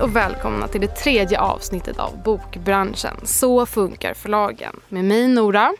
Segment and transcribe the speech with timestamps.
[0.00, 3.16] Hej och välkomna till det tredje avsnittet av Bokbranschen.
[3.22, 4.80] Så funkar förlagen.
[4.88, 5.74] Med mig Nora.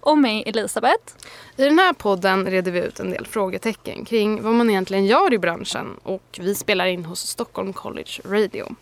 [0.00, 1.14] Och mig Elisabeth.
[1.56, 5.32] I den här podden reder vi ut en del frågetecken kring vad man egentligen gör
[5.32, 8.74] i branschen och vi spelar in hos Stockholm College Radio.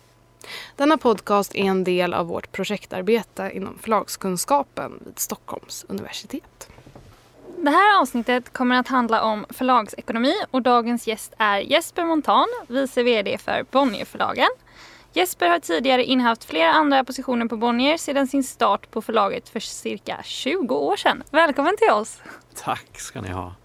[0.75, 6.69] Denna podcast är en del av vårt projektarbete inom förlagskunskapen vid Stockholms universitet.
[7.59, 13.03] Det här avsnittet kommer att handla om förlagsekonomi och dagens gäst är Jesper Montan, vice
[13.03, 14.47] VD för Bonnierförlagen.
[15.13, 19.59] Jesper har tidigare innehaft flera andra positioner på Bonnier sedan sin start på förlaget för
[19.59, 21.23] cirka 20 år sedan.
[21.31, 22.21] Välkommen till oss!
[22.55, 23.55] Tack ska ni ha!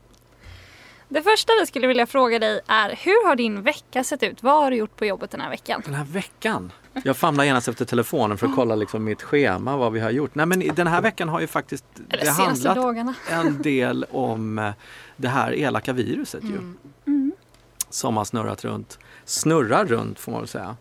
[1.08, 4.42] Det första vi skulle vilja fråga dig är hur har din vecka sett ut?
[4.42, 5.82] Vad har du gjort på jobbet den här veckan?
[5.84, 6.72] Den här veckan?
[7.04, 10.34] Jag famlar genast efter telefonen för att kolla liksom mitt schema, vad vi har gjort.
[10.34, 13.14] Nej men den här veckan har ju faktiskt Eller det handlat dagarna.
[13.30, 14.72] en del om eh,
[15.16, 16.56] det här elaka viruset ju.
[17.06, 17.32] Mm.
[17.90, 20.76] Som har snurrat runt, snurrar runt får man väl säga.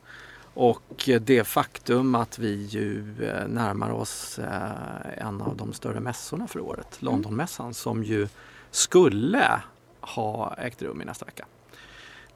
[0.53, 6.47] Och det faktum att vi ju eh, närmar oss eh, en av de större mässorna
[6.47, 8.27] för året, Londonmässan, som ju
[8.71, 9.61] skulle
[10.01, 11.45] ha ägt rum i nästa vecka.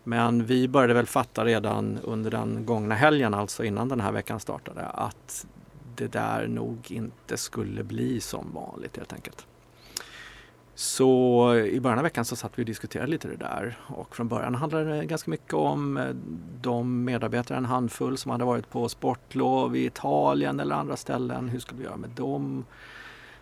[0.08, 4.40] Men vi började väl fatta redan under den gångna helgen, alltså innan den här veckan
[4.40, 5.46] startade, att
[5.96, 9.46] det där nog inte skulle bli som vanligt helt enkelt.
[10.76, 14.28] Så i början av veckan så satt vi och diskuterade lite det där och från
[14.28, 16.10] början handlade det ganska mycket om eh,
[16.62, 21.50] de medarbetare, en handfull som hade varit på sportlov i Italien eller andra ställen.
[21.50, 22.66] Hur skulle vi göra med dem?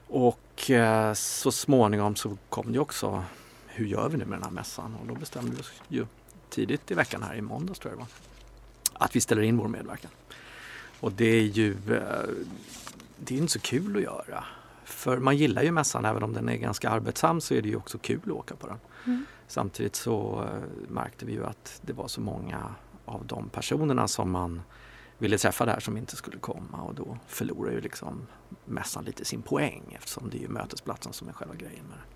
[0.07, 3.23] Och eh, så småningom så kom det också,
[3.67, 4.95] hur gör vi nu med den här mässan?
[5.01, 6.05] Och då bestämde vi oss ju
[6.53, 8.05] tidigt i veckan här i måndags tror jag det
[8.93, 10.11] var, att vi ställer in vår medverkan.
[10.99, 12.29] Och det är ju eh,
[13.17, 14.43] det är inte så kul att göra.
[14.83, 17.75] För man gillar ju mässan även om den är ganska arbetsam så är det ju
[17.75, 18.77] också kul att åka på den.
[19.05, 19.25] Mm.
[19.47, 22.75] Samtidigt så eh, märkte vi ju att det var så många
[23.05, 24.61] av de personerna som man
[25.17, 28.27] ville träffa där som inte skulle komma och då förlorar ju liksom
[28.65, 32.12] mässan lite sin poäng eftersom det är mötesplatsen som är själva grejen med det.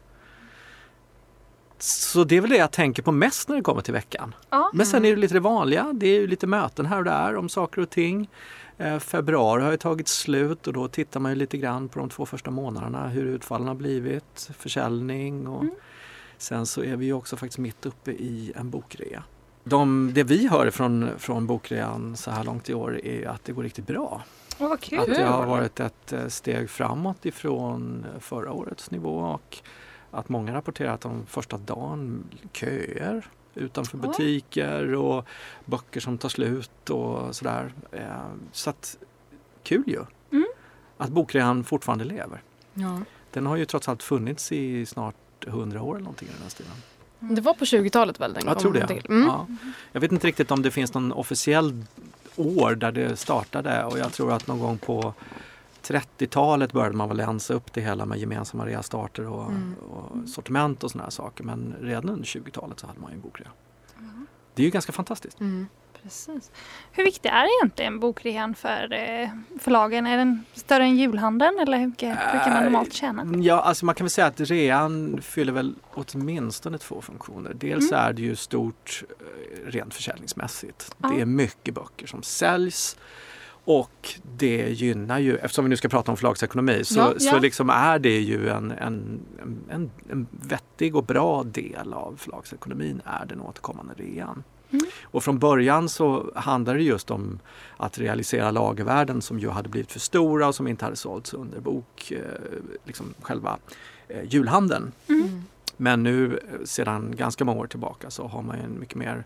[1.80, 4.36] Så det är väl det jag tänker på mest när det kommer till veckan.
[4.50, 4.72] Ja.
[4.74, 5.94] Men sen är det lite det vanliga.
[5.94, 8.30] Det är ju lite möten här och där om saker och ting.
[8.78, 12.10] Eh, februari har ju tagit slut och då tittar man ju lite grann på de
[12.10, 15.76] två första månaderna hur utfallen har blivit, försäljning och Mm.
[16.38, 19.24] sen så är vi ju också faktiskt mitt uppe i en bokrea.
[19.64, 23.52] De, det vi hör från, från bokrean så här långt i år är att det
[23.52, 24.22] går riktigt bra.
[24.82, 25.00] Kul!
[25.00, 29.58] Att det har varit ett eh, steg framåt ifrån förra årets nivå och
[30.18, 32.24] att många rapporterar att de första dagen
[32.54, 35.26] köer utanför butiker och
[35.66, 37.74] böcker som tar slut och sådär.
[37.92, 38.02] Eh,
[38.52, 38.98] Så att
[39.64, 40.04] kul ju!
[40.32, 40.48] Mm.
[40.98, 42.42] Att bokrean fortfarande lever.
[42.74, 43.02] Ja.
[43.32, 45.16] Den har ju trots allt funnits i snart
[45.48, 46.72] 100 år eller någonting i den här stilen.
[47.36, 48.88] Det var på 20-talet väl den Jag tror det.
[48.88, 49.06] till?
[49.10, 49.28] Mm.
[49.28, 49.48] Ja.
[49.92, 51.84] Jag vet inte riktigt om det finns någon officiell
[52.36, 55.14] år där det startade och jag tror att någon gång på
[55.88, 59.74] 30-talet började man väl länsa upp det hela med gemensamma reastarter och, Mm.
[59.76, 61.44] och sortiment och sådana här saker.
[61.44, 63.48] Men redan under 20-talet så hade man ju en bokrea.
[64.54, 65.40] Det är ju ganska fantastiskt.
[65.40, 65.68] Mm.
[66.04, 66.52] Precis.
[66.92, 70.08] Hur viktig är egentligen bokrean för eh, förlagen?
[70.08, 73.26] Är den större än julhandeln eller hur mycket brukar man normalt tjäna?
[73.44, 77.54] Ja, alltså man kan väl säga att rean fyller väl åtminstone två funktioner.
[77.54, 78.06] Dels Mm.
[78.06, 80.96] är det ju stort eh, rent försäljningsmässigt.
[80.98, 81.10] Ja.
[81.10, 82.98] Det är mycket böcker som säljs
[83.68, 87.40] och det gynnar ju, eftersom vi nu ska prata om förlagsekonomi, så, Ja, så ja.
[87.40, 89.20] liksom är det ju en, en,
[89.70, 94.44] en, en vettig och bra del av förlagsekonomin är den återkommande rean.
[94.72, 94.86] Mm.
[95.04, 97.40] Och från början så handlade det just om
[97.78, 101.60] att realisera lagervärden som ju hade blivit för stora och som inte hade sålts under
[101.60, 102.20] bok, eh,
[102.84, 103.58] liksom själva
[104.08, 104.92] eh, julhandeln.
[105.08, 105.42] Mm.
[105.78, 109.26] Men nu eh, sedan ganska många år tillbaka så har man ju en mycket mer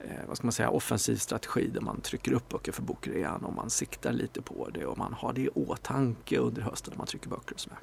[0.00, 3.54] eh, vad ska man säga, offensiv strategi där man trycker upp böcker för bokrean och
[3.54, 7.06] man siktar lite på det och man har det i åtanke under hösten när man
[7.06, 7.78] trycker böcker och sådär.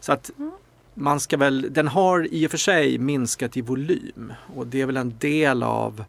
[0.00, 0.50] Så att Mm.
[0.94, 4.86] man ska väl, den har i och för sig minskat i volym och det är
[4.86, 6.04] väl en del av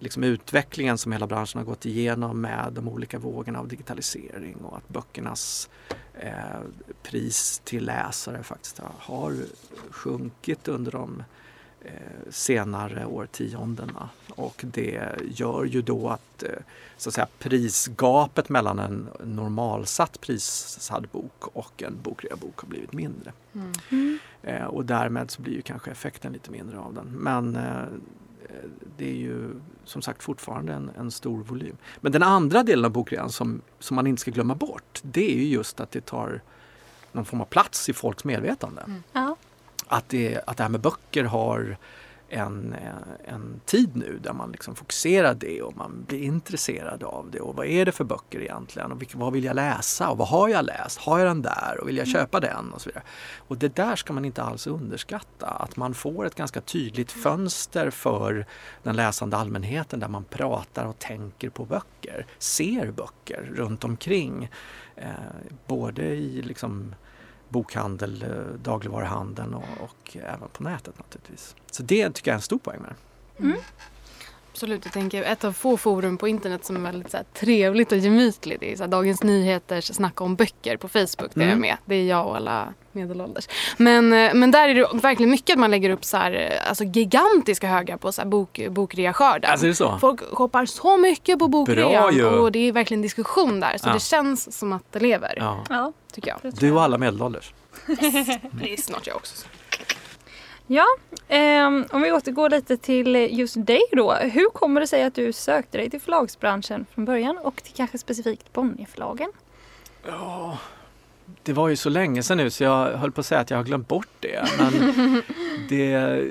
[0.00, 4.76] liksom utvecklingen som hela branschen har gått igenom med de olika vågorna av digitalisering och
[4.76, 5.68] att böckernas
[6.14, 6.60] eh,
[7.02, 9.34] pris till läsare faktiskt har,
[9.90, 11.22] sjunkit under de
[12.30, 14.08] senare årtiondena.
[14.28, 16.50] Och det gör ju då att, eh,
[16.96, 23.32] så att säga, prisgapet mellan en normalsatt prissatt bok och en bokreabok har blivit mindre.
[23.54, 23.72] Mm.
[23.90, 24.18] Mm.
[24.42, 27.06] Eh, och därmed så blir ju kanske effekten lite mindre av den.
[27.06, 27.84] Men eh,
[28.96, 29.50] det är ju
[29.84, 31.76] som sagt fortfarande en, en stor volym.
[32.00, 35.36] Men den andra delen av bokrean som, som man inte ska glömma bort det är
[35.36, 36.40] ju just att det tar
[37.12, 38.82] någon form av plats i folks medvetande.
[38.82, 39.02] Mm.
[39.12, 39.36] Ja.
[39.88, 41.76] Att, det, att det här med böcker har
[42.30, 47.30] en, eh, en tid nu där man liksom fokuserar det och man blir intresserad av
[47.30, 50.28] det och vad är det för böcker egentligen och vad vill jag läsa och vad
[50.28, 50.98] har jag läst?
[50.98, 52.20] Har jag den där och vill jag Mm.
[52.20, 52.72] köpa den?
[52.72, 53.04] och så vidare.
[53.38, 57.90] Och det där ska man inte alls underskatta, att man får ett ganska tydligt fönster
[57.90, 58.46] för
[58.82, 64.50] den läsande allmänheten där man pratar och tänker på böcker, ser böcker runt omkring.
[64.96, 65.10] Eh,
[65.66, 66.94] både i liksom
[67.48, 71.56] bokhandel, eh, dagligvaruhandeln och, och även på nätet naturligtvis.
[71.70, 73.42] Så det tycker jag är en stor poäng med det.
[73.42, 73.58] Mm.
[74.58, 77.92] Absolut, jag tänker ett av få forum på internet som är väldigt så här, trevligt
[77.92, 78.60] och gemytligt.
[78.60, 81.34] Det är så här, Dagens Nyheters Snacka om böcker på Facebook.
[81.34, 81.60] Där jag är Mm.
[81.60, 81.76] med.
[81.84, 83.48] Det är jag och alla medelålders.
[83.76, 86.68] Men, eh, men där är det verkligen mycket att man lägger upp så här, eh,
[86.68, 89.50] alltså gigantiska högar på så här, bok, bokreaskörden.
[89.50, 89.98] Alltså är det så?
[90.00, 93.78] Folk shoppar så mycket på bokrean och det är verkligen diskussion där.
[93.78, 93.92] Så Ja.
[93.92, 95.64] det känns som att det lever, Ja.
[95.68, 96.52] Ja, tycker jag.
[96.54, 97.52] Du och alla medelålders.
[98.52, 99.46] Det är snart jag också.
[100.70, 100.86] Ja,
[101.28, 104.14] ehm, om vi återgår lite till just dig då.
[104.14, 107.98] Hur kommer det sig att du sökte dig till förlagsbranschen från början och till kanske
[107.98, 109.32] specifikt Bonnierförlagen?
[110.06, 110.58] Ja,
[111.42, 113.56] det var ju så länge sedan nu så jag höll på att säga att jag
[113.56, 114.48] har glömt bort det.
[114.58, 114.72] Men
[115.68, 116.24] det,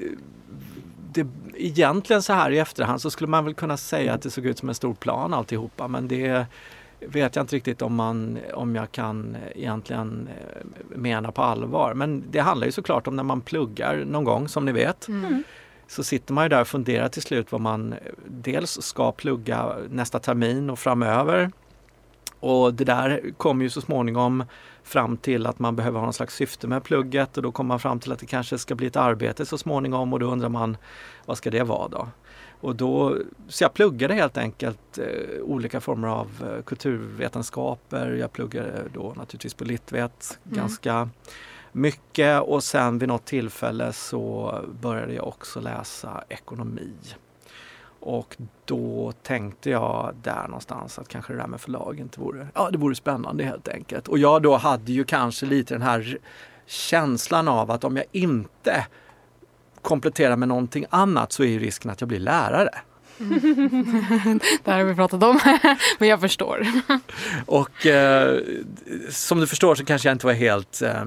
[1.13, 4.45] det, egentligen så här i efterhand så skulle man väl kunna säga att det såg
[4.45, 6.45] ut som en stor plan alltihopa men det
[6.99, 11.93] vet jag inte riktigt om, man, om jag kan egentligen eh, mena på allvar.
[11.93, 15.07] Men det handlar ju såklart om när man pluggar någon gång som ni vet.
[15.07, 15.43] Mm.
[15.87, 19.75] Så sitter man ju där och funderar till slut vad man eh, dels ska plugga
[19.89, 21.51] nästa termin och framöver.
[22.39, 24.43] Och det där kommer ju så småningom
[24.83, 27.79] fram till att man behöver ha någon slags syfte med plugget och då kommer man
[27.79, 30.77] fram till att det kanske ska bli ett arbete så småningom och då undrar man
[31.25, 32.07] vad ska det vara då?
[32.61, 33.17] Och då,
[33.47, 38.11] så jag pluggade helt enkelt eh, olika former av eh, kulturvetenskaper.
[38.11, 40.57] Jag pluggade då naturligtvis på Litvet Mm.
[40.57, 41.09] ganska
[41.71, 46.93] mycket och sen vid något tillfälle så började jag också läsa ekonomi.
[47.99, 52.69] Och då tänkte jag där någonstans att kanske det där med förlag inte vore, ja
[52.71, 54.07] det vore spännande helt enkelt.
[54.07, 56.17] Och jag då hade ju kanske lite den här
[56.65, 58.87] känslan av att om jag inte
[59.87, 62.69] kompletterar med någonting annat så är ju risken att jag blir lärare.
[64.63, 65.39] Det här har vi pratat om,
[65.99, 66.67] men jag förstår.
[67.45, 68.39] Och eh,
[69.09, 71.03] som du förstår så kanske jag inte var helt eh,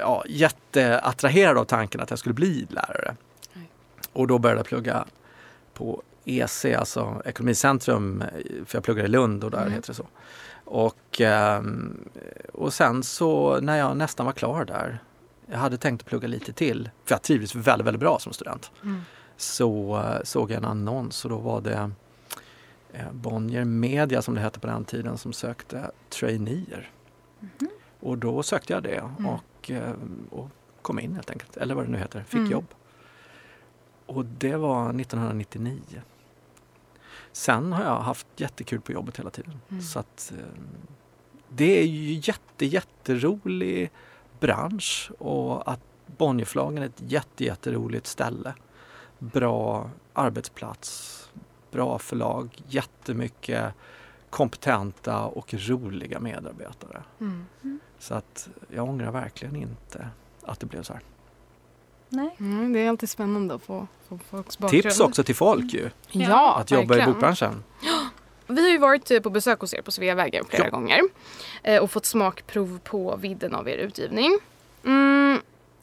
[0.00, 3.16] ja, jätteattraherad av tanken att jag skulle bli lärare.
[3.52, 3.68] Nej.
[4.12, 5.04] Och då började jag plugga
[5.74, 8.28] på EC, alltså Ekonomicentrum, eh,
[8.66, 9.72] för jag pluggade i Lund och där Mm.
[9.72, 10.06] heter det så.
[10.64, 11.98] Och, ehm,
[12.52, 14.98] och sen så när jag nästan var klar där,
[15.52, 18.70] jag hade tänkt att plugga lite till, för jag trivdes väldigt, väldigt bra som student
[18.82, 19.00] Mm.
[19.36, 21.90] så eh, såg jag en annons och då var det
[22.92, 26.90] eh, Bonnier Media som det hette på den tiden som sökte traineer.
[28.00, 29.26] Och då sökte jag det Mm.
[29.26, 29.92] och, eh,
[30.30, 30.48] och
[30.82, 32.50] kom in helt enkelt, eller vad det nu heter, fick Mm.
[32.50, 32.66] jobb.
[34.06, 35.80] Och det var 1999.
[37.32, 39.60] Sen har jag haft jättekul på jobbet hela tiden.
[39.68, 39.82] Mm.
[39.82, 40.32] Så att
[41.48, 43.90] det är ju jätte, jätterolig
[44.42, 45.80] bransch och att
[46.18, 48.54] Bonnierförlagen är ett jätte, jätteroligt ställe.
[49.18, 51.30] Bra arbetsplats,
[51.70, 53.74] bra förlag, jättemycket
[54.30, 57.02] kompetenta och roliga medarbetare.
[57.20, 57.46] Mm.
[57.98, 60.08] Så att jag ångrar verkligen inte
[60.42, 61.02] att det blev så här.
[62.08, 62.36] Nej.
[62.40, 64.82] Mm, det är alltid spännande att få, få folks bakgrund.
[64.82, 67.12] Tips också till folk ju, Ja, att jobba i verkligen.
[67.12, 67.64] bokbranschen.
[68.52, 70.70] Vi har ju varit eh, på besök hos er på Sveavägen flera Ja.
[70.70, 71.00] gånger
[71.62, 74.38] eh, och fått smakprov på vidden av er utgivning.
[74.84, 75.38] Mm,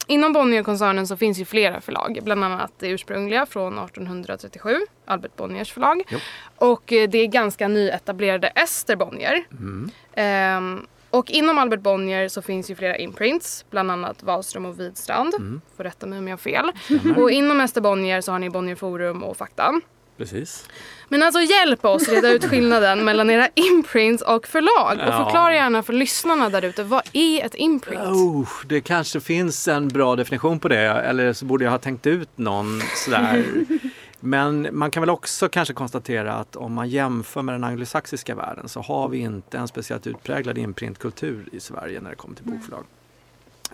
[0.06, 5.72] inom Bonnierkoncernen så finns ju flera förlag, bland annat det ursprungliga från 1837, Albert Bonniers
[5.72, 6.02] förlag.
[6.08, 6.18] Jo.
[6.56, 9.44] Och eh, det är ganska nyetablerade Ester Bonnier.
[9.50, 9.90] Mm.
[10.14, 15.34] Ehm, och inom Albert Bonnier så finns ju flera imprints, bland annat Wahlström och Widstrand.
[15.34, 15.60] Mm.
[15.76, 16.72] Får rätta mig om jag har fel.
[16.84, 17.18] Stämmer.
[17.22, 19.80] Och inom Ester Bonnier så har ni Bonnier Forum och Fakta.
[20.20, 20.68] Precis.
[21.08, 24.98] Men alltså hjälp oss reda ut skillnaden mellan era imprints och förlag.
[25.08, 28.02] Och förklara gärna för lyssnarna där ute, vad är ett imprint?
[28.02, 32.06] Oh, det kanske finns en bra definition på det eller så borde jag ha tänkt
[32.06, 33.44] ut någon sådär.
[34.20, 38.68] Men man kan väl också kanske konstatera att om man jämför med den anglosaxiska världen
[38.68, 42.84] så har vi inte en speciellt utpräglad imprintkultur i Sverige när det kommer till bokförlag.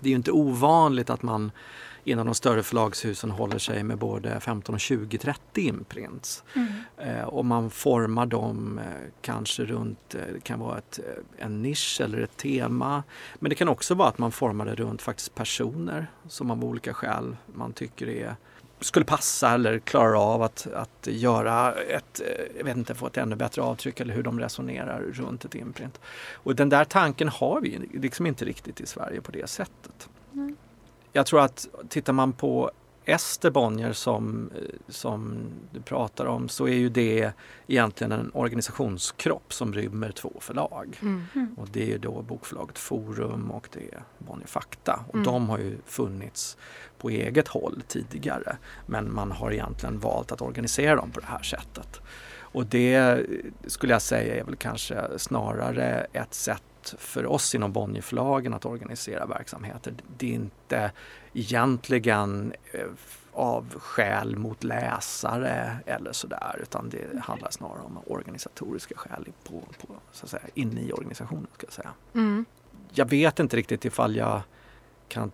[0.01, 1.53] Det är ju inte ovanligt att man
[2.07, 6.45] inom de större förlagshusen håller sig med både 15 och 20, 30 imprints.
[6.99, 11.63] Eh, och man formar dem eh, kanske runt, eh, det kan vara ett, eh, en
[11.63, 13.03] nisch eller ett tema.
[13.39, 16.95] Men det kan också vara att man formar det runt faktiskt personer som av olika
[16.95, 18.37] skäl man tycker är
[18.81, 23.17] skulle passa eller klarar av att, att göra ett, eh, jag vet inte, få ett
[23.17, 26.01] ännu bättre avtryck eller hur de resonerar runt ett imprint.
[26.35, 30.09] Och den där tanken har vi liksom inte riktigt i Sverige på det sättet.
[30.33, 30.55] Nej.
[31.17, 32.71] Jag tror att tittar man på
[33.05, 34.51] Ester Bonnier som,
[34.89, 35.39] som
[35.73, 37.33] du pratar om så är ju det
[37.67, 40.99] egentligen en organisationskropp som rymmer två förlag.
[41.03, 41.55] Mm.
[41.57, 45.05] Och det är då bokförlaget Forum och det är Bonnier Fakta.
[45.09, 45.25] Och Mm.
[45.25, 46.57] de har ju funnits
[46.99, 48.57] på eget håll tidigare
[48.87, 52.01] men man har egentligen valt att organisera dem på det här sättet.
[52.57, 53.27] Och det
[53.67, 59.27] skulle jag säga är väl kanske snarare ett sätt för oss inom Bonnierförlagen att organisera
[59.27, 59.95] verksamheter.
[60.19, 60.93] Det är inte
[61.33, 62.81] egentligen eh,
[63.33, 69.95] av skäl mot läsare eller sådär utan det handlar snarare om organisatoriska skäl på, på,
[70.13, 71.47] så att säga, inne i organisationen.
[71.55, 71.93] Ska jag, säga.
[72.15, 72.45] Mm.
[72.93, 74.41] jag vet inte riktigt ifall jag
[75.09, 75.33] kan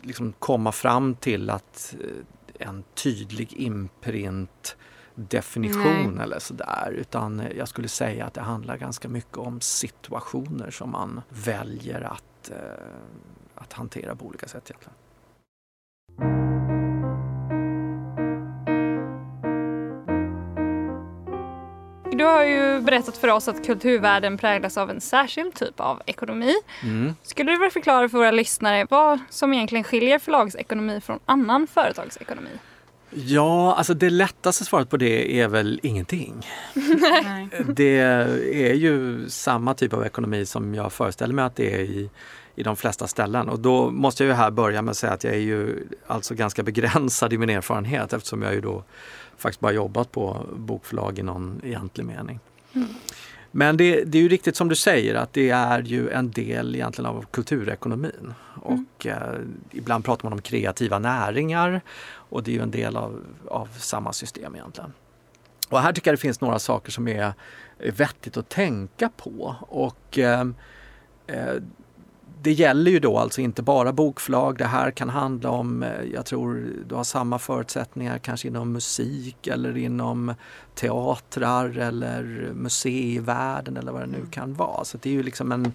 [0.00, 4.76] liksom komma fram till att eh, en tydlig imprint
[5.18, 6.24] definition Nej.
[6.24, 11.20] eller sådär utan jag skulle säga att det handlar ganska mycket om situationer som man
[11.28, 12.56] väljer att, eh,
[13.54, 14.94] att hantera på olika sätt egentligen.
[22.18, 26.54] Du har ju berättat för oss att kulturvärlden präglas av en särskild typ av ekonomi.
[26.82, 27.14] Mm.
[27.22, 32.50] Skulle du vilja förklara för våra lyssnare vad som egentligen skiljer förlagsekonomi från annan företagsekonomi?
[33.10, 36.46] Ja, alltså det lättaste svaret på det är väl ingenting.
[36.74, 37.48] Nej.
[37.68, 37.98] Det
[38.70, 42.10] är ju samma typ av ekonomi som jag föreställer mig att det är i,
[42.54, 43.48] i de flesta ställen.
[43.48, 46.34] Och då måste jag ju här börja med att säga att jag är ju alltså
[46.34, 48.84] ganska begränsad i min erfarenhet eftersom jag ju då
[49.36, 52.40] faktiskt bara jobbat på bokförlag i någon egentlig mening.
[53.50, 56.74] Men det, det är ju riktigt som du säger att det är ju en del
[56.74, 58.34] egentligen av kulturekonomin.
[58.58, 63.24] Och eh, ibland pratar man om kreativa näringar och det är ju en del av,
[63.48, 64.92] av samma system egentligen.
[65.68, 67.32] Och här tycker jag det finns några saker som är
[67.78, 69.56] vettigt att tänka på.
[69.60, 70.46] Och eh,
[71.26, 71.54] eh,
[72.42, 74.58] det gäller ju då alltså inte bara bokförlag.
[74.58, 79.46] Det här kan handla om, eh, jag tror du har samma förutsättningar kanske inom musik
[79.46, 80.34] eller inom
[80.74, 84.84] teatrar eller museivärlden eller vad det nu kan vara.
[84.84, 85.72] Så det är ju liksom en,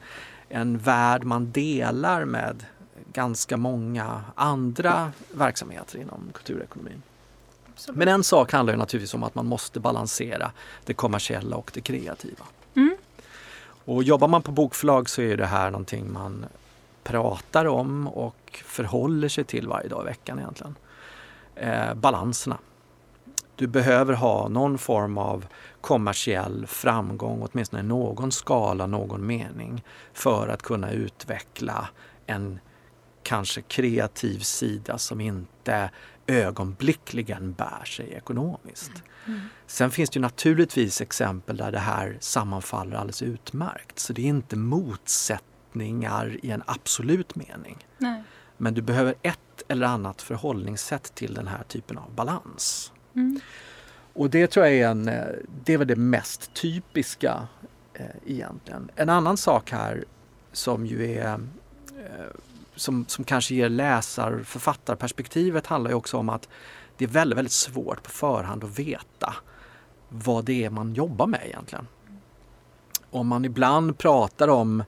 [0.50, 2.66] en värld man delar med
[3.14, 7.02] ganska många andra verksamheter inom kulturekonomin.
[7.94, 10.52] Men en sak handlar ju naturligtvis om att man måste balansera
[10.86, 12.46] det kommersiella och det kreativa.
[12.76, 12.96] Mm.
[13.86, 16.46] Och jobbar man på bokförlag så är det här någonting man
[17.04, 20.76] pratar om och förhåller sig till varje dag i veckan egentligen.
[21.56, 22.58] Eh, balanserna.
[23.56, 25.46] Du behöver ha någon form av
[25.82, 31.90] kommersiell framgång, åtminstone i någon skala, någon mening, för att kunna utveckla
[32.26, 32.60] en
[33.24, 35.90] kanske kreativ sida som inte
[36.28, 38.92] ögonblickligen bär sig ekonomiskt.
[39.68, 44.00] Sen finns det ju naturligtvis exempel där det här sammanfaller alldeles utmärkt.
[44.00, 47.88] Så det är inte motsättningar i en absolut mening.
[47.98, 48.24] Nej.
[48.58, 52.92] Men du behöver ett eller annat förhållningssätt till den här typen av balans.
[53.16, 53.40] Mm.
[54.14, 55.26] Och det tror jag är, en, eh,
[55.64, 57.48] det är väl det mest typiska
[57.94, 58.92] eh, egentligen.
[58.96, 60.06] En annan sak här
[60.52, 61.34] som ju är
[61.98, 62.28] eh,
[62.76, 66.50] som, som kanske ger läsar författarperspektivet handlar ju också om att
[66.98, 69.36] det är väldigt, väldigt svårt på förhand att veta
[70.10, 71.88] vad det är man jobbar med egentligen.
[73.10, 74.84] Om man ibland pratar om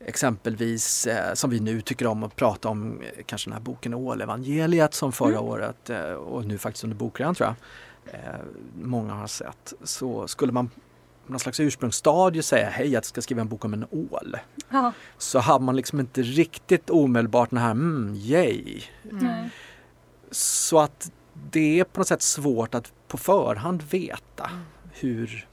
[0.00, 3.94] exempelvis, eh, som vi nu tycker om att prata om, eh, kanske den här boken
[3.94, 5.44] Ålevangeliet som förra Mm.
[5.44, 8.40] året eh, och nu faktiskt under bokrean tror jag, eh,
[8.82, 10.70] många har sett, så skulle man
[11.26, 14.36] någon slags ursprungsstadie säga hej jag ska skriva en bok om en ål.
[14.70, 14.92] Ja.
[15.18, 18.82] Så hade man liksom inte riktigt omedelbart den här mm, yay.
[19.02, 19.50] Nej.
[20.30, 21.12] Så att
[21.50, 24.50] det är på något sätt svårt att på förhand veta
[24.92, 25.46] hur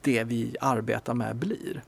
[0.00, 1.82] det vi arbetar med blir.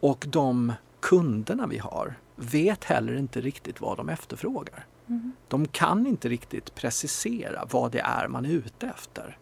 [0.00, 4.86] Och de kunderna vi har vet heller inte riktigt vad de efterfrågar.
[5.06, 5.32] Mm.
[5.48, 9.38] De kan inte riktigt precisera vad det är man är ute efter.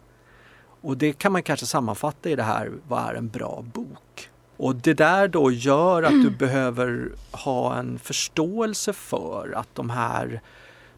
[0.87, 4.29] Och det kan man kanske sammanfatta i det här, vad är en bra bok?
[4.57, 10.41] Och det där då gör att du behöver ha en förståelse för att de här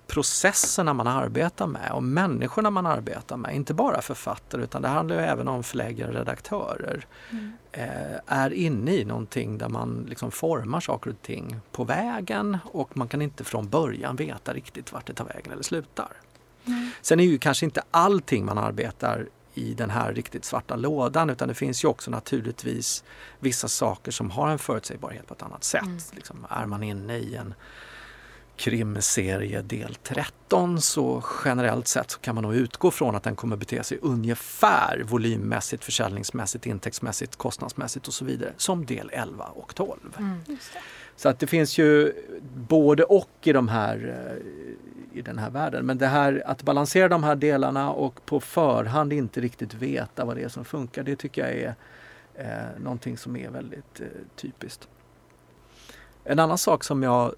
[0.08, 5.16] processerna man arbetar med och människorna man arbetar med, inte bara författare utan det handlar
[5.16, 7.54] ju även om förläggare och redaktörer, Mm.
[7.72, 12.98] eh, är inne i någonting där man liksom formar saker och ting på vägen och
[12.98, 16.12] man kan inte från början veta riktigt vart det tar vägen eller slutar.
[16.66, 16.90] Mm.
[17.02, 19.28] Sen är ju kanske inte allting man arbetar
[19.60, 23.04] i den här riktigt svarta lådan utan det finns ju också naturligtvis
[23.40, 25.82] vissa saker som har en förutsägbarhet på ett annat sätt.
[25.82, 25.98] Mm.
[26.12, 27.54] Liksom, är man inne i en
[28.60, 33.56] krimserie del 13 så generellt sett så kan man nog utgå från att den kommer
[33.56, 40.00] bete sig ungefär volymmässigt, försäljningsmässigt, intäktsmässigt, kostnadsmässigt och så vidare som del 11 och 12.
[40.18, 40.40] Mm.
[41.20, 42.14] Så att det finns ju
[42.54, 45.86] både och i, de här, eh, i den här världen.
[45.86, 50.36] Men det här att balansera de här delarna och på förhand inte riktigt veta vad
[50.36, 51.76] det är som funkar, det tycker jag är
[52.34, 54.88] eh, någonting som är väldigt eh, typiskt.
[56.24, 57.36] En annan sak som jag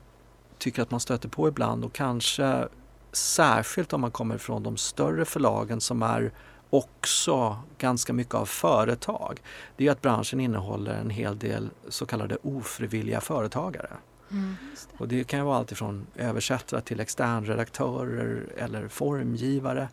[0.58, 2.68] tycker att man stöter på ibland och kanske
[3.12, 6.32] särskilt om man kommer från de större förlagen som är
[6.72, 9.42] också ganska mycket av företag.
[9.78, 13.90] Det är att branschen innehåller en hel del så kallade ofrivilliga företagare.
[14.32, 14.56] Mm.
[14.98, 19.90] Och det kan vara allt ifrån översättare till externredaktörer eller formgivare.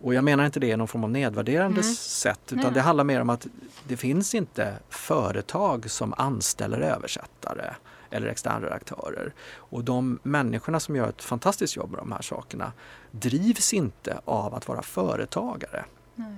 [0.00, 1.94] Och jag menar inte det i någon form av nedvärderande mm.
[1.94, 2.72] sätt utan Nej.
[2.72, 3.46] det handlar mer om att
[3.88, 7.74] det finns inte företag som anställer översättare
[8.10, 9.32] eller externredaktörer.
[9.54, 12.72] Och de människorna som gör ett fantastiskt jobb med de här sakerna
[13.10, 15.84] drivs inte av att vara företagare.
[16.14, 16.36] Nej.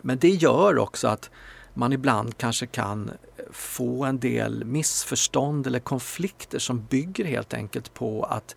[0.00, 1.30] Men det gör också att
[1.74, 3.10] man ibland kanske kan
[3.50, 8.56] få en del missförstånd eller konflikter som bygger helt enkelt på att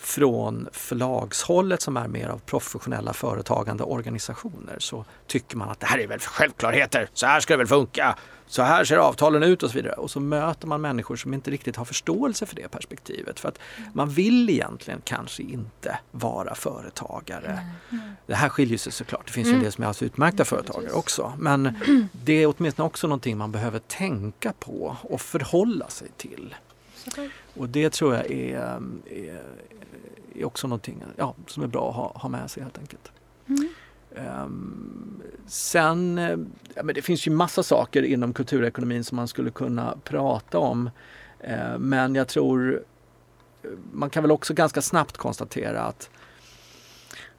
[0.00, 5.98] från förlagshållet som är mer av professionella företagande organisationer så tycker man att det här
[5.98, 8.16] är väl självklarheter, så här ska det väl funka,
[8.46, 9.92] så här ser avtalen ut och så vidare.
[9.92, 13.40] Och så möter man människor som inte riktigt har förståelse för det perspektivet.
[13.40, 13.58] För att
[13.92, 17.60] man vill egentligen kanske inte vara företagare.
[17.90, 18.02] Mm.
[18.26, 19.26] Det här skiljer sig såklart.
[19.26, 19.64] Det finns ju en mm.
[19.64, 21.32] del som är alldeles utmärkta företagare också.
[21.38, 21.76] Men
[22.12, 26.54] det är åtminstone också någonting man behöver tänka på och förhålla sig till.
[27.56, 28.80] Och det tror jag är,
[29.10, 29.42] är,
[30.34, 33.12] är också någonting ja, som är bra att ha, ha med sig helt enkelt.
[33.46, 33.68] Mm.
[34.44, 36.18] Um, sen,
[36.74, 40.90] ja, men det finns ju massa saker inom kulturekonomin som man skulle kunna prata om.
[41.48, 42.82] Uh, men jag tror
[43.92, 46.10] man kan väl också ganska snabbt konstatera att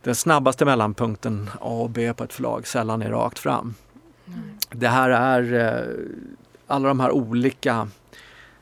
[0.03, 3.75] den snabbaste mellanpunkten A och B på ett förlag sällan är rakt fram.
[4.27, 4.57] Mm.
[4.69, 5.98] Det här är uh,
[6.67, 7.88] alla de här olika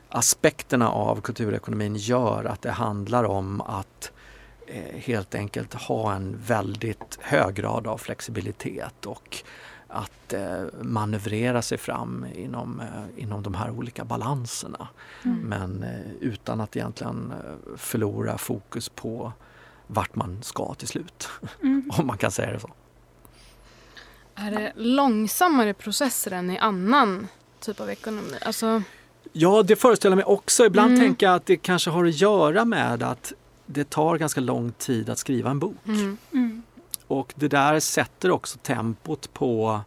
[0.08, 4.12] aspekterna av kulturekonomin gör att det handlar om att
[4.94, 9.42] helt enkelt ha en väldigt hög grad av flexibilitet och
[9.90, 14.88] att eh, manövrera sig fram inom, eh, inom de här olika balanserna.
[15.24, 15.38] Mm.
[15.38, 19.32] Men eh, utan att egentligen eh, förlora fokus på
[19.86, 21.28] vart man ska till slut.
[21.62, 21.90] Mm.
[21.98, 22.70] Om man kan säga det så.
[24.34, 27.28] Är det långsammare processer än i annan
[27.60, 28.38] typ av ekonomi?
[28.42, 28.82] Alltså...
[29.32, 30.64] Ja, det föreställer mig också.
[30.66, 31.00] Ibland mm.
[31.00, 33.32] tänker jag att det kanske har att göra med att
[33.72, 35.76] det tar ganska lång tid att skriva en bok.
[35.86, 36.16] Mm.
[36.32, 36.62] Mm.
[37.06, 39.80] Och det där sätter också tempot på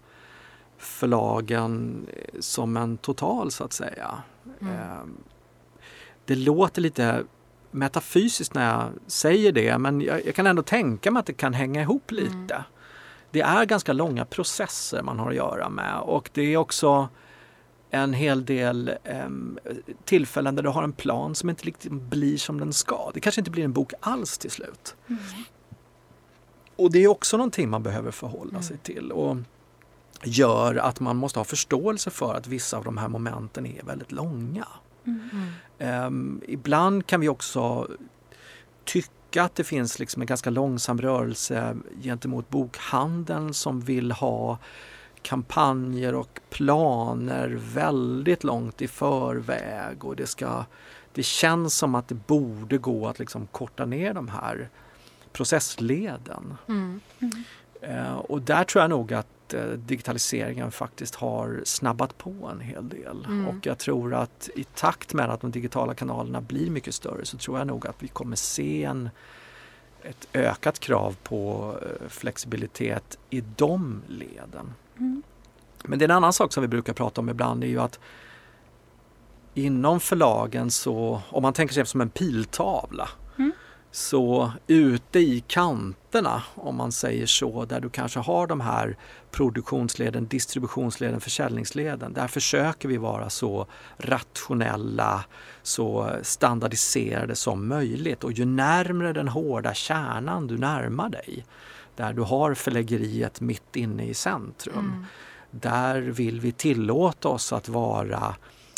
[0.77, 4.17] förlagen eh, som en total så att säga.
[4.61, 4.73] Mm.
[4.73, 5.17] Ehm,
[6.25, 7.23] det låter lite
[7.71, 11.53] metafysiskt när jag säger det men jag, jag, kan ändå tänka mig att det kan
[11.53, 12.23] hänga ihop mm.
[12.23, 12.63] lite.
[13.31, 17.09] Det är ganska långa processer man har att göra med och det är också
[17.93, 19.29] en hel del eh,
[20.05, 23.11] tillfällen där du har en plan som inte riktigt blir som den ska.
[23.13, 24.95] Det kanske inte blir en bok alls till slut.
[25.07, 25.21] Mm.
[26.75, 28.63] Och det är också någonting man behöver förhålla mm.
[28.63, 29.37] sig till och
[30.23, 34.11] gör att man måste ha förståelse för att vissa av de här momenten är väldigt
[34.11, 34.67] långa.
[35.05, 36.05] Mm.
[36.05, 37.87] Um, ibland kan vi också
[38.83, 44.57] tycka att det finns liksom en ganska långsam rörelse gentemot bokhandeln som vill ha
[45.23, 50.65] kampanjer och planer väldigt långt i förväg och det ska
[51.13, 54.69] det känns som att det borde gå att liksom korta ner de här
[55.31, 56.57] processleden.
[56.67, 56.99] Mm.
[57.19, 57.43] Mm.
[57.81, 62.89] Eh, och där tror jag nog att eh, digitaliseringen faktiskt har snabbat på en hel
[62.89, 63.25] del.
[63.25, 63.47] Mm.
[63.47, 67.37] Och jag tror att i takt med att de digitala kanalerna blir mycket större så
[67.37, 69.09] tror jag nog att vi kommer se en,
[70.03, 74.73] ett ökat krav på eh, flexibilitet i de leden.
[74.97, 75.23] Mm.
[75.83, 77.99] Men det är en annan sak som vi brukar prata om ibland är ju att
[79.53, 83.51] inom förlagen så, om man tänker sig som en piltavla, mm.
[83.91, 88.97] så ute i kanterna, om man säger så, där du kanske har de här
[89.31, 95.23] produktionsleden, distributionsleden, försäljningsleden, där försöker vi vara så rationella,
[95.63, 98.23] så standardiserade som möjligt.
[98.23, 101.45] Och ju närmre den hårda kärnan du närmar dig,
[101.95, 104.79] där du har förläggeriet mitt inne i centrum.
[104.79, 105.05] Mm.
[105.51, 108.35] Där vill vi tillåta oss att vara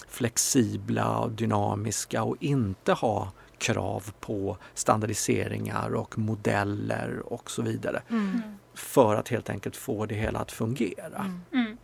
[0.07, 8.01] flexibla och dynamiska och inte ha krav på standardiseringar och modeller och så vidare.
[8.09, 8.41] Mm.
[8.73, 11.19] För att helt enkelt få det hela att fungera.
[11.19, 11.41] Mm.
[11.51, 11.77] mm.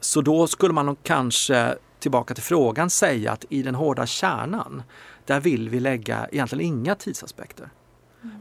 [0.00, 4.82] Så då skulle man kanske tillbaka till frågan säga att i den hårda kärnan
[5.24, 7.70] där vill vi lägga egentligen inga tidsaspekter.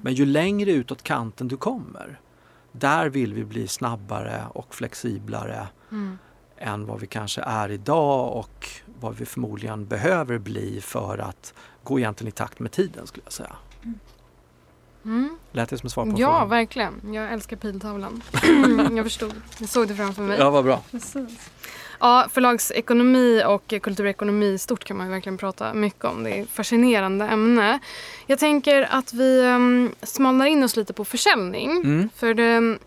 [0.01, 2.19] Men ju längre utåt kanten du kommer,
[2.71, 6.17] där vill vi bli snabbare och flexiblare mm.
[6.57, 8.67] än vad vi kanske är idag och
[8.99, 13.33] vad vi förmodligen behöver bli för att gå egentligen i takt med tiden skulle jag
[13.33, 13.55] säga.
[15.05, 15.37] Mm.
[15.51, 16.49] Lät det som ett svar på Ja, frågan?
[16.49, 17.13] verkligen.
[17.13, 18.23] Jag älskar piltavlan.
[18.95, 19.33] jag förstod.
[19.57, 20.39] Jag såg det framför mig.
[20.39, 20.81] Ja, vad bra.
[20.91, 21.49] Precis.
[21.99, 26.23] Ja, förlagsekonomi och kulturekonomi i stort kan man verkligen prata mycket om.
[26.23, 27.79] Det är ett fascinerande ämne.
[28.27, 31.71] Jag tänker att vi um, smalnar in oss lite på försäljning.
[31.71, 32.09] Mm.
[32.15, 32.77] För det,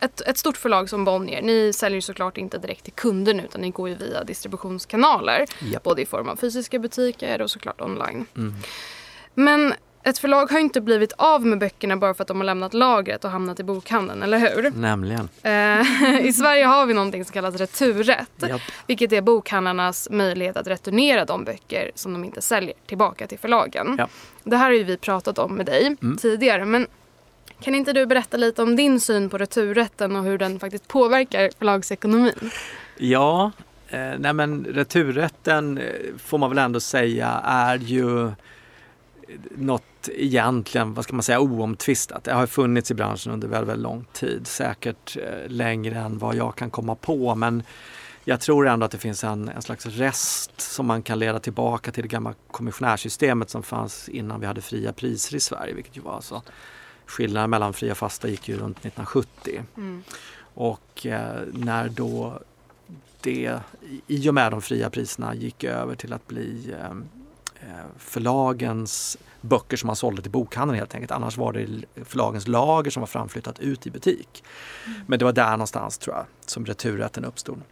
[0.00, 3.70] ett, ett stort förlag som Bonnier, ni säljer såklart inte direkt till kunderna utan ni
[3.70, 5.46] går ju via distributionskanaler.
[5.72, 5.82] Japp.
[5.82, 8.26] Både i form av fysiska butiker och såklart online.
[8.36, 8.54] Mm.
[9.34, 9.74] Men
[10.08, 13.24] ett förlag har inte blivit av med böckerna bara för att de har lämnat lagret
[13.24, 14.70] och hamnat i bokhandeln, eller hur?
[14.70, 15.28] Nämligen.
[15.42, 18.30] Eh, I Sverige har vi någonting som kallas returrätt.
[18.48, 18.60] Japp.
[18.86, 23.94] Vilket är bokhandlarnas möjlighet att returnera de böcker som de inte säljer tillbaka till förlagen.
[23.98, 24.08] Ja.
[24.44, 26.16] Det här har ju vi pratat om med dig Mm.
[26.16, 26.64] tidigare.
[26.64, 26.86] Men
[27.60, 31.50] kan inte du berätta lite om din syn på returrätten och hur den faktiskt påverkar
[31.58, 32.50] förlagsekonomin?
[32.96, 33.50] Ja,
[33.88, 35.84] eh, nej men returrätten eh,
[36.24, 38.30] får man väl ändå säga är ju
[39.56, 42.24] något egentligen, vad ska man säga, oomtvistat.
[42.24, 44.46] Det har funnits i branschen under väldigt, väldigt lång tid.
[44.46, 47.62] Säkert eh, längre än vad jag kan komma på men
[48.24, 51.92] jag tror ändå att det finns en, en slags rest som man kan leda tillbaka
[51.92, 55.74] till det gamla kommissionärsystemet som fanns innan vi hade fria priser i Sverige.
[55.74, 56.42] Vilket ju var alltså
[57.06, 59.62] skillnaden mellan fria och fasta gick ju runt 1970.
[59.76, 60.02] Mm.
[60.54, 62.40] Och eh, när då
[63.20, 63.60] det
[64.06, 66.94] i och med de fria priserna gick över till att bli eh, eh,
[67.98, 71.10] förlagens böcker som man sålde till bokhandeln helt enkelt.
[71.10, 71.66] Annars var det
[72.04, 74.44] förlagens lager som var framflyttat ut i butik.
[75.06, 77.62] Men det var där någonstans tror jag som returrätten uppstod.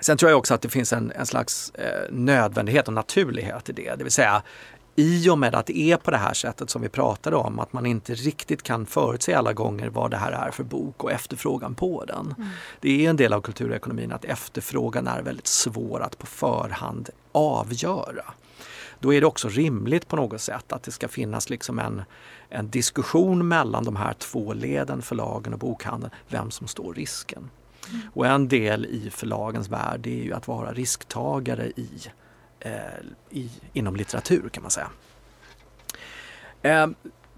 [0.00, 3.72] Sen tror jag också att det finns en, en slags eh, nödvändighet och naturlighet i
[3.72, 3.94] det.
[3.94, 4.42] Det vill säga
[4.96, 7.72] i och med att det är på det här sättet som vi pratade om, att
[7.72, 11.74] man inte riktigt kan förutse alla gånger vad det här är för bok och efterfrågan
[11.74, 12.34] på den.
[12.80, 18.24] Det är en del av kulturekonomin att efterfrågan är väldigt svår att på förhand avgöra.
[19.00, 22.02] Då är det också rimligt på något sätt att det ska finnas liksom en,
[22.48, 27.50] en diskussion mellan de här två leden, förlagen och bokhandeln, vem som står risken.
[28.14, 31.90] Och en del i förlagens värld är ju att vara risktagare i,
[32.60, 32.72] eh,
[33.30, 34.90] i, inom litteratur kan man säga.
[36.62, 36.86] Eh,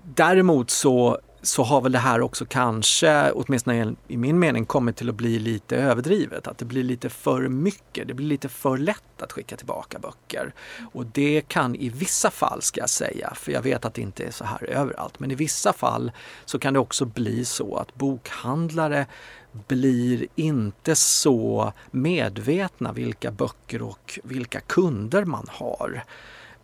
[0.03, 5.09] däremot så, så har väl det här också kanske, åtminstone i min mening, kommit till
[5.09, 6.47] att bli lite överdrivet.
[6.47, 10.55] Att det blir lite för mycket, det blir lite för lätt att skicka tillbaka böcker.
[10.93, 14.25] Och det kan i vissa fall, ska jag säga, för jag vet att det inte
[14.25, 16.13] är så här överallt, men i vissa fall
[16.45, 19.07] så kan det också bli så att bokhandlare
[19.53, 26.05] blir inte så medvetna vilka böcker och vilka kunder man har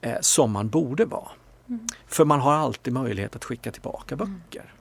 [0.00, 1.28] eh, som man borde vara.
[2.06, 4.74] För man har alltid möjlighet att skicka tillbaka böcker.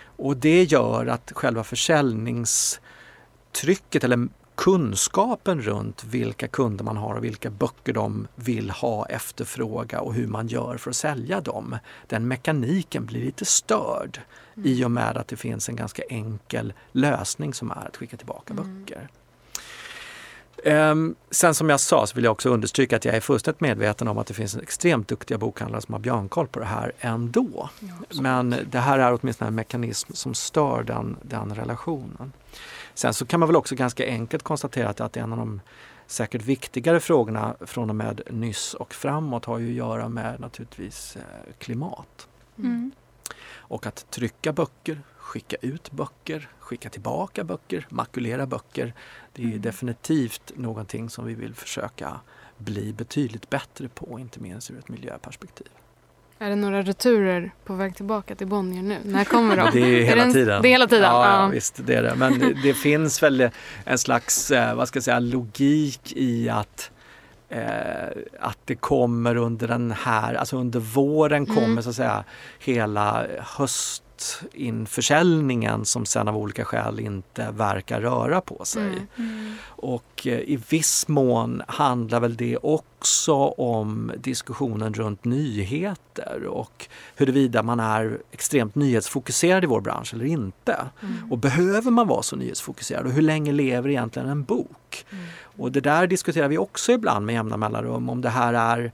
[0.00, 7.50] Och det gör att själva försäljningstrycket eller kunskapen runt vilka kunder man har och vilka
[7.50, 11.78] böcker de vill ha, efterfråga och hur man gör för att sälja dem.
[12.06, 14.20] Den mekaniken blir lite störd
[14.54, 18.54] i och med att det finns en ganska enkel lösning som är att skicka tillbaka
[18.54, 19.08] böcker.
[20.64, 24.08] Ehm, sen som jag sa så vill jag också understryka att jag är fullständigt medveten
[24.08, 27.70] om att det finns extremt duktiga bokhandlare som har björnkoll på det här ändå.
[28.20, 32.32] Men det här är åtminstone en mekanism som stör den, den relationen.
[32.94, 35.60] Sen så kan man väl också ganska enkelt konstatera att, att en av de
[36.06, 41.16] säkert viktigare frågorna från och med nyss och framåt har ju att göra med naturligtvis
[41.16, 42.28] eh, klimat.
[42.58, 42.90] Mm.
[43.68, 48.94] Och att trycka böcker, skicka ut böcker, skicka tillbaka böcker, makulera böcker.
[49.32, 49.60] Det är Mm.
[49.62, 52.20] definitivt någonting som vi vill försöka
[52.58, 55.66] bli betydligt bättre på, inte minst ur ett miljöperspektiv.
[56.40, 58.98] Är det några returer på väg tillbaka till Bonnier nu?
[59.04, 59.70] När kommer de?
[59.72, 60.62] Det är hela det en- tiden.
[60.62, 61.04] Det är hela tiden?
[61.10, 62.14] Ja, ja, visst det är det.
[62.14, 63.50] Men det, det finns väl
[63.84, 66.90] en slags, eh, vad ska jag säga, logik i att
[67.48, 68.08] eh,
[68.40, 71.54] att det kommer under den här, alltså under våren Mm.
[71.54, 72.24] kommer så att säga
[72.58, 73.26] hela
[74.18, 78.86] höstinförsäljningen som sen av olika skäl inte verkar röra på sig.
[78.86, 79.06] Mm.
[79.16, 79.54] Mm.
[79.66, 87.62] Och eh, i viss mån handlar väl det också om diskussionen runt nyheter och huruvida
[87.62, 90.76] man är extremt nyhetsfokuserad i vår bransch eller inte.
[91.02, 91.32] Mm.
[91.32, 95.04] Och behöver man vara så nyhetsfokuserad och hur länge lever egentligen en bok?
[95.10, 95.24] Mm.
[95.40, 98.92] Och det där diskuterar vi också ibland med jämna mellanrum om det här är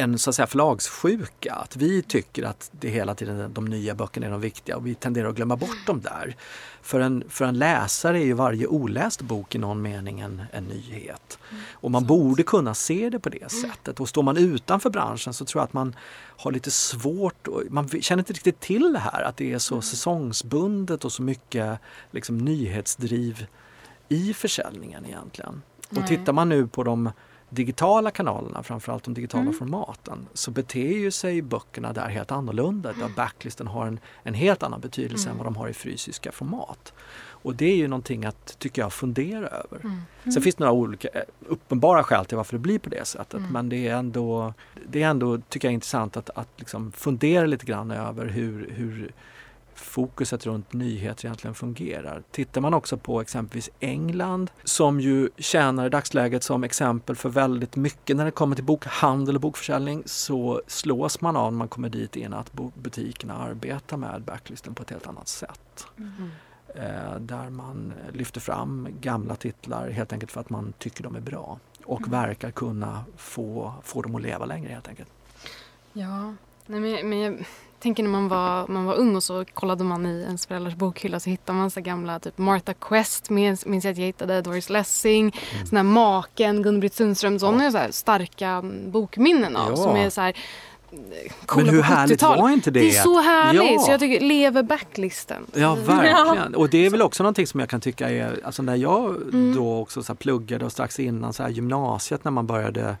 [0.00, 1.54] en så att säga förlagssjuka.
[1.54, 4.94] Att vi tycker att det hela tiden de nya böckerna är de viktiga och vi
[4.94, 6.36] tenderar att glömma bort dem där.
[6.82, 10.64] För en, för en läsare är ju varje oläst bok i någon mening en, en
[10.64, 11.38] nyhet.
[11.72, 14.00] Och man borde kunna se det på det sättet.
[14.00, 15.96] Och står man utanför branschen så tror jag att man
[16.36, 19.82] har lite svårt, och man känner inte riktigt till det här att det är så
[19.82, 21.78] säsongsbundet och så mycket
[22.10, 23.46] liksom, nyhetsdriv
[24.08, 25.62] i försäljningen egentligen.
[25.88, 26.08] Och Nej.
[26.08, 27.10] tittar man nu på de
[27.50, 29.54] digitala kanalerna, framförallt de digitala Mm.
[29.54, 32.92] formaten, så beter ju sig böckerna där helt annorlunda.
[32.92, 35.32] Där backlisten har en, en helt annan betydelse Mm.
[35.32, 36.92] än vad de har i fysiska format.
[37.42, 39.80] Och det är ju någonting att, tycker jag, fundera över.
[39.84, 40.00] Mm.
[40.32, 43.34] Sen finns det några olika eh, uppenbara skäl till varför det blir på det sättet.
[43.40, 43.52] Mm.
[43.52, 44.54] Men det är ändå,
[44.88, 49.12] det är ändå tycker jag, intressant att, att liksom fundera lite grann över hur, hur
[49.80, 52.22] fokuset runt nyheter egentligen fungerar.
[52.30, 57.76] Tittar man också på exempelvis England som ju tjänar i dagsläget som exempel för väldigt
[57.76, 61.88] mycket när det kommer till bokhandel och bokförsäljning så slås man av när man kommer
[61.88, 65.86] dit in att butikerna arbetar med backlisten på ett helt annat sätt.
[65.98, 66.30] Mm.
[66.74, 71.20] Eh, där man lyfter fram gamla titlar helt enkelt för att man tycker de är
[71.20, 72.10] bra och Mm.
[72.10, 75.08] verkar kunna få, få dem att leva längre helt enkelt.
[75.92, 76.34] Ja,
[76.66, 77.46] Nej, men, men jag
[77.80, 81.20] tänker när man var, man var ung och så kollade man i ens föräldrars bokhylla
[81.20, 84.70] så hittade man så gamla typ Martha Quest minns, minns jag att jag hittade, Doris
[84.70, 85.66] Lessing, Mm.
[85.66, 89.76] sån här Maken, Gun-Britt Sundström, sådana är så här starka mm, bokminnen av Ja.
[89.76, 90.34] som är så här
[90.92, 92.40] eh, coola Men hur härligt 70-talet.
[92.40, 92.80] var inte det?
[92.80, 93.62] Det är så härligt!
[93.72, 93.78] Ja.
[93.78, 95.46] Så jag tycker, lever backlisten.
[95.54, 96.54] Ja, verkligen.
[96.54, 99.54] Och det är väl också någonting som jag kan tycka är, alltså när jag Mm.
[99.56, 102.96] då också så pluggade och strax innan så här gymnasiet när man började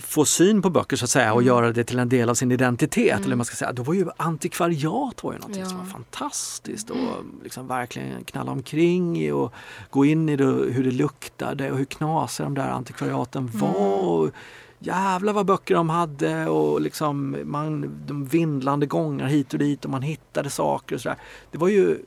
[0.00, 1.46] få syn på böcker så att säga och Mm.
[1.48, 3.12] göra det till en del av sin identitet.
[3.12, 3.24] Mm.
[3.24, 3.72] Eller man ska säga.
[3.72, 5.68] Då var ju antikvariat var ju någonting Ja.
[5.68, 6.98] som var fantastiskt och
[7.42, 9.52] liksom verkligen knalla omkring i och
[9.90, 13.60] gå in i det, hur det luktade och hur knasiga de där antikvariaten Mm.
[13.60, 13.98] var.
[14.08, 14.30] Och
[14.78, 19.90] jävlar vad böcker de hade och liksom man, de vindlande gångar hit och dit och
[19.90, 21.18] man hittade saker och sådär.
[21.50, 21.98] Det var ju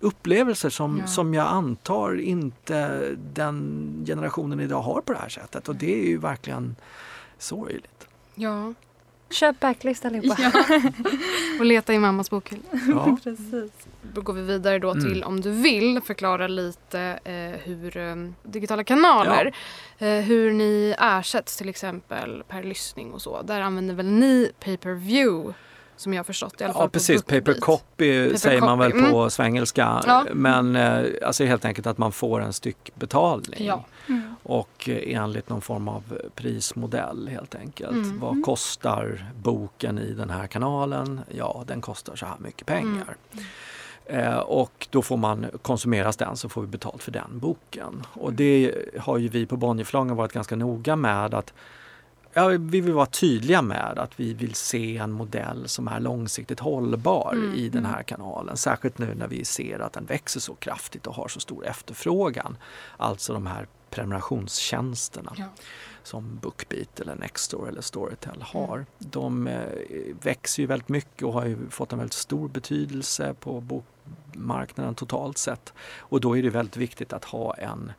[0.00, 1.06] upplevelser som, Ja.
[1.06, 3.00] som jag antar inte
[3.34, 6.76] den generationen idag har på det här sättet och det är ju verkligen
[7.38, 8.08] sorgligt.
[8.34, 8.74] Ja.
[9.30, 10.52] Köp backlist allihopa.
[11.58, 12.62] Och leta i mammas bokhylla.
[12.88, 13.16] Ja.
[13.24, 13.72] Precis.
[14.14, 15.04] Då går vi vidare då Mm.
[15.04, 19.54] till om du vill förklara lite eh, hur eh, digitala kanaler,
[19.98, 23.42] eh, hur ni ersätts till exempel per lyssning och så.
[23.42, 25.54] Där använder väl ni pay-per-view
[25.98, 26.82] som jag har förstått i alla fall.
[26.82, 27.82] Ja precis, paper copy
[28.28, 30.02] Paper säger man väl copy, på svengelska.
[30.06, 30.26] Ja.
[30.32, 33.66] Men eh, alltså helt enkelt att man får en styckbetalning.
[33.66, 33.84] Ja.
[34.08, 34.34] Mm.
[34.42, 37.92] Och eh, enligt någon form av prismodell helt enkelt.
[37.92, 38.18] Mm.
[38.20, 38.42] Vad Mm.
[38.44, 41.20] kostar boken i den här kanalen?
[41.28, 43.16] Ja, den kostar så här mycket pengar.
[44.06, 48.06] Eh, och då får man, konsumeras den så får vi betalt för den boken.
[48.12, 51.52] Och det har ju vi på Bonnierförlagen varit ganska noga med att
[52.38, 56.60] ja, vi vill vara tydliga med att vi vill se en modell som är långsiktigt
[56.60, 57.92] hållbar Mm, i den mm.
[57.94, 58.56] här kanalen.
[58.56, 62.56] Särskilt nu när vi ser att den växer så kraftigt och har så stor efterfrågan.
[62.96, 65.44] Alltså de här prenumerationstjänsterna Ja.
[66.02, 68.86] som Bookbeat eller Nextdoor eller Storytel har.
[68.98, 69.62] De eh,
[70.22, 75.38] växer ju väldigt mycket och har ju fått en väldigt stor betydelse på bokmarknaden totalt
[75.38, 75.72] sett.
[75.98, 77.92] Och då är det väldigt viktigt att ha en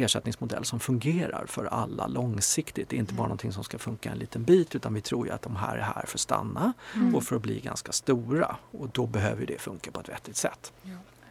[0.00, 2.88] ersättningsmodell som fungerar för alla långsiktigt.
[2.88, 5.32] Det är inte bara någonting som ska funka en liten bit utan vi tror ju
[5.32, 7.14] att de här är här för att stanna Mm.
[7.14, 8.56] och för att bli ganska stora.
[8.70, 10.72] Och då behöver det funka på ett vettigt sätt.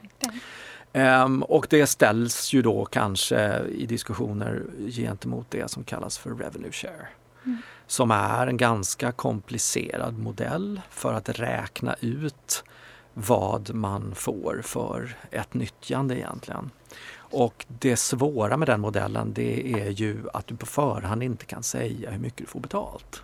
[0.01, 0.39] Verkligen.
[0.93, 6.71] Ehm, och det ställs ju då kanske i diskussioner gentemot det som kallas för revenue
[6.71, 7.07] share.
[7.45, 7.57] Mm.
[7.87, 12.63] Som är en ganska komplicerad modell för att räkna ut
[13.13, 16.71] vad man får för ett nyttjande egentligen.
[17.29, 21.63] Och det svåra med den modellen det är ju att du på förhand inte kan
[21.63, 23.21] säga hur mycket du får betalt.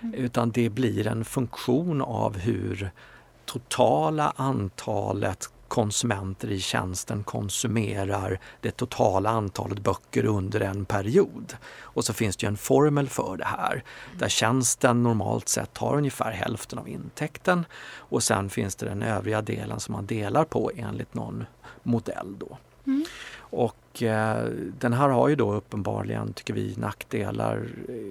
[0.00, 0.14] Mm.
[0.14, 2.90] Utan det blir en funktion av hur
[3.44, 11.56] totala antalet konsumenter i tjänsten konsumerar det totala antalet böcker under en period.
[11.80, 13.84] Och så finns det en formel för det här
[14.18, 19.42] där tjänsten normalt sett tar ungefär hälften av intäkten och sen finns det den övriga
[19.42, 21.44] delen som man delar på enligt någon
[21.82, 22.58] modell då.
[22.86, 23.04] Mm.
[23.38, 24.44] Och eh,
[24.78, 27.68] den här har ju då uppenbarligen, tycker vi, nackdelar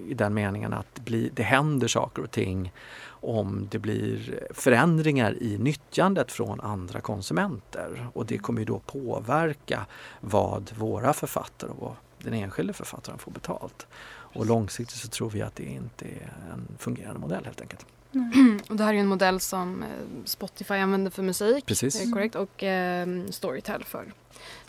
[0.07, 2.71] i den meningen att det, det händer saker och ting
[3.07, 8.07] om det blir förändringar i nyttjandet från andra konsumenter.
[8.13, 9.85] Och det kommer ju då påverka
[10.21, 13.87] vad våra författare och den enskilde författaren får betalt.
[14.07, 17.85] Och långsiktigt så tror vi att det inte är en fungerande modell helt enkelt.
[18.69, 19.89] Och det här är en modell som eh,
[20.25, 21.65] Spotify använder för musik.
[21.65, 22.13] Precis.
[22.13, 22.35] Korrekt.
[22.35, 24.13] Och eh, Storytel för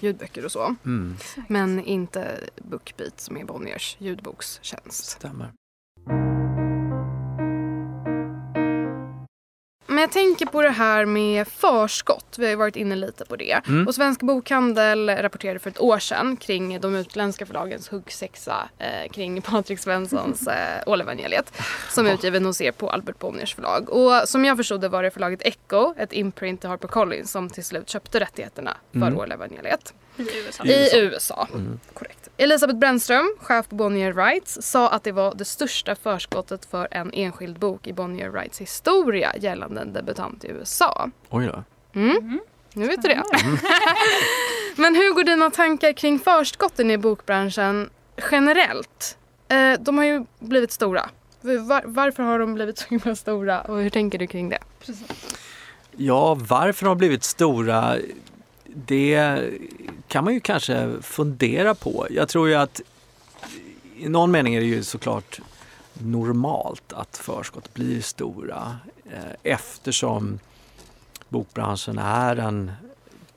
[0.00, 0.74] ljudböcker och så.
[0.84, 1.16] Mm,
[1.48, 5.04] Men inte Bookbeat som är Bonniers ljudbokstjänst.
[5.04, 5.52] stämmer.
[10.06, 12.34] Jag tänker på det här med förskott.
[12.38, 13.60] Vi har ju varit inne lite på det.
[13.68, 13.86] Mm.
[13.86, 19.42] Och Svensk Bokhandel rapporterade för ett år sedan kring de utländska förlagens huggsexa eh, kring
[19.42, 21.52] Patrik Svenssons eh, Ålevangeliet
[21.90, 23.90] som är utgiven hos er på Albert Bonniers förlag.
[23.90, 27.64] Och som jag förstod det var det förlaget Echo, ett imprint till HarperCollins som till
[27.64, 29.18] slut köpte rättigheterna för Mm.
[29.18, 29.94] Ålevangeliet.
[30.16, 30.64] I USA.
[30.64, 31.48] i USA.
[31.54, 31.80] Mm.
[31.94, 32.28] Korrekt.
[32.36, 37.12] Elisabeth Brännström, chef på Bonnier Rights, sa att det var det största förskottet för en
[37.12, 41.10] enskild bok i Bonnier Rights historia gällande en debutant i USA.
[41.30, 41.64] Oj då.
[42.00, 42.40] Mm.
[42.72, 43.22] Nu vet du det.
[44.76, 47.90] Men hur går dina tankar kring förskotten i bokbranschen
[48.30, 49.18] generellt?
[49.48, 51.10] Eh, de har ju blivit stora.
[51.40, 54.58] Var, varför har de blivit så himla stora och hur tänker du kring det?
[55.96, 57.96] Ja, varför de har blivit stora,
[58.84, 59.42] det
[60.08, 62.06] kan man ju kanske fundera på.
[62.10, 62.80] Jag tror ju att
[63.96, 65.40] i någon mening är det ju såklart
[65.92, 68.76] normalt att förskott blir stora
[69.12, 70.38] eh, eftersom
[71.28, 72.72] bokbranschen är en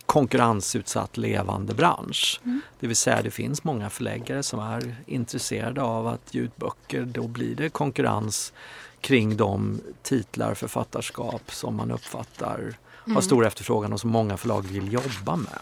[0.05, 2.41] konkurrensutsatt levande bransch.
[2.79, 7.05] Det vill säga det finns många förläggare som är intresserade av att ge ut böcker.
[7.05, 8.53] Då blir det konkurrens
[9.01, 12.77] kring de titlar, författarskap som man uppfattar
[13.13, 15.59] har stor efterfrågan och som många förlag vill jobba med.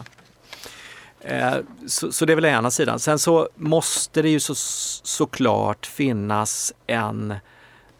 [1.20, 1.56] Eh,
[1.86, 2.98] Så, så det är väl ena sidan.
[2.98, 7.34] Sen så måste det ju så, såklart finnas en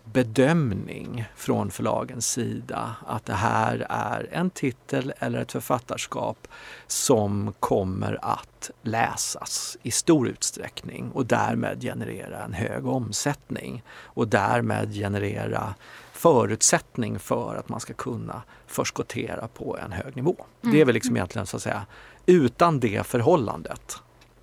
[0.04, 6.48] bedömning från förlagens sida att det här är en titel eller ett författarskap
[6.86, 14.94] som kommer att läsas i stor utsträckning och därmed generera en hög omsättning och därmed
[14.94, 15.74] generera
[16.18, 20.36] förutsättning för att man ska kunna förskottera på en hög nivå.
[20.60, 21.86] Det är väl liksom egentligen så att säga
[22.26, 23.96] utan det förhållandet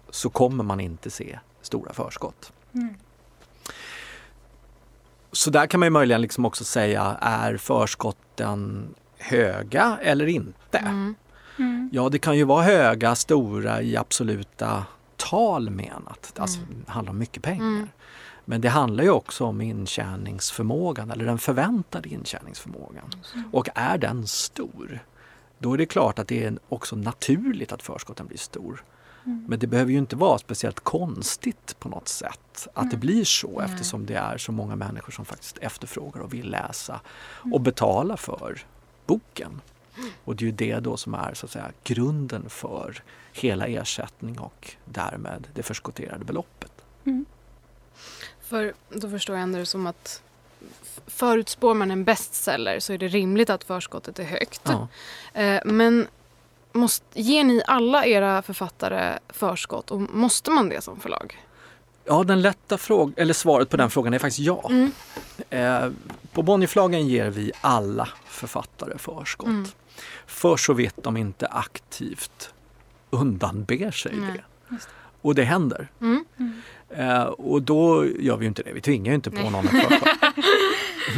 [0.09, 2.53] så kommer man inte se stora förskott.
[5.31, 10.77] Så där kan man ju möjligen liksom också säga, är förskotten höga eller inte?
[10.77, 11.15] Mm.
[11.91, 14.85] Ja, det kan ju vara höga, stora i absoluta
[15.17, 16.33] tal menat.
[16.37, 17.87] Alltså, det handlar om mycket pengar.
[18.45, 18.55] Mm.
[18.55, 23.11] Men det handlar ju också om intjäningsförmågan eller den förväntade intjäningsförmågan.
[23.51, 24.99] Och är den stor,
[25.57, 28.83] då är det klart att det är också naturligt att förskotten blir stor.
[29.47, 33.59] Men det behöver ju inte vara speciellt konstigt på något sätt att det blir så
[33.59, 37.01] eftersom det är så många människor som faktiskt efterfrågar och vill läsa
[37.53, 38.65] och betala för
[39.05, 39.61] boken.
[40.23, 43.03] Och det är ju det då som är så att säga grunden för
[43.33, 46.71] hela ersättning och därmed det förskotterade beloppet.
[48.47, 50.21] För då förstår jag ändå det som att
[51.07, 54.61] förutspår man en bestseller så är det rimligt att förskottet är högt.
[54.63, 54.87] Ja.
[55.41, 56.07] Eh, Men
[56.71, 61.45] måste, ger ni alla era författare förskott och måste man det som förlag?
[62.05, 64.69] Ja, den lätta frågan, eller svaret på den frågan är faktiskt ja.
[64.69, 64.91] Mm.
[65.49, 65.91] Eh,
[66.31, 69.47] på Bonnierförlagen ger vi alla författare förskott.
[69.47, 69.67] Mm.
[70.25, 72.53] För så vitt de inte aktivt
[73.09, 74.77] undanber sig Nej, det.
[75.21, 75.87] Och det händer.
[76.01, 76.25] Mm.
[76.89, 78.73] Eh, och då gör vi ju inte det.
[78.73, 79.49] Vi tvingar ju inte på Nej.
[79.51, 80.09] någon att förskott.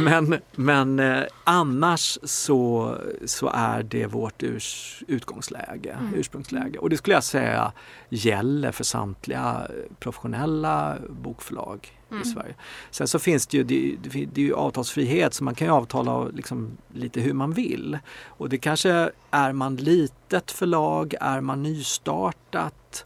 [0.00, 2.94] men men eh, annars så,
[3.26, 6.14] så är det vårt urs, utgångsläge, Mm.
[6.14, 6.78] ursprungsläge.
[6.78, 7.72] Och det skulle jag säga
[8.08, 9.66] gäller för samtliga
[9.98, 12.22] professionella bokförlag Mm.
[12.22, 12.54] i Sverige.
[12.90, 13.96] Sen så finns det ju, det,
[14.32, 17.98] det är ju avtalsfrihet så man kan ju avtala liksom lite hur man vill.
[18.26, 23.04] Och det kanske är man litet förlag, är man nystartat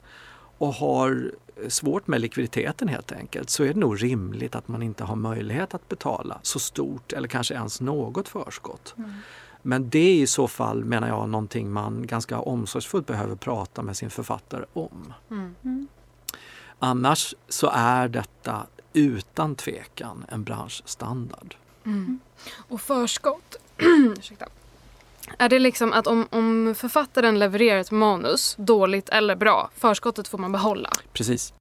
[0.59, 1.33] och har
[1.69, 5.75] svårt med likviditeten helt enkelt så är det nog rimligt att man inte har möjlighet
[5.75, 8.95] att betala så stort eller kanske ens något förskott.
[9.63, 13.97] Men det är i så fall, menar jag, någonting man ganska omsorgsfullt behöver prata med
[13.97, 15.13] sin författare om.
[15.31, 15.89] Mm.
[16.79, 21.55] Annars så är detta utan tvekan en branschstandard.
[21.85, 22.21] Mm.
[22.69, 23.57] Och förskott,
[24.19, 24.47] ursäkta.
[25.39, 30.39] Är det liksom att om, om författaren levererar ett manus, dåligt eller bra, förskottet får
[30.39, 30.91] man behålla?
[31.13, 31.53] Precis.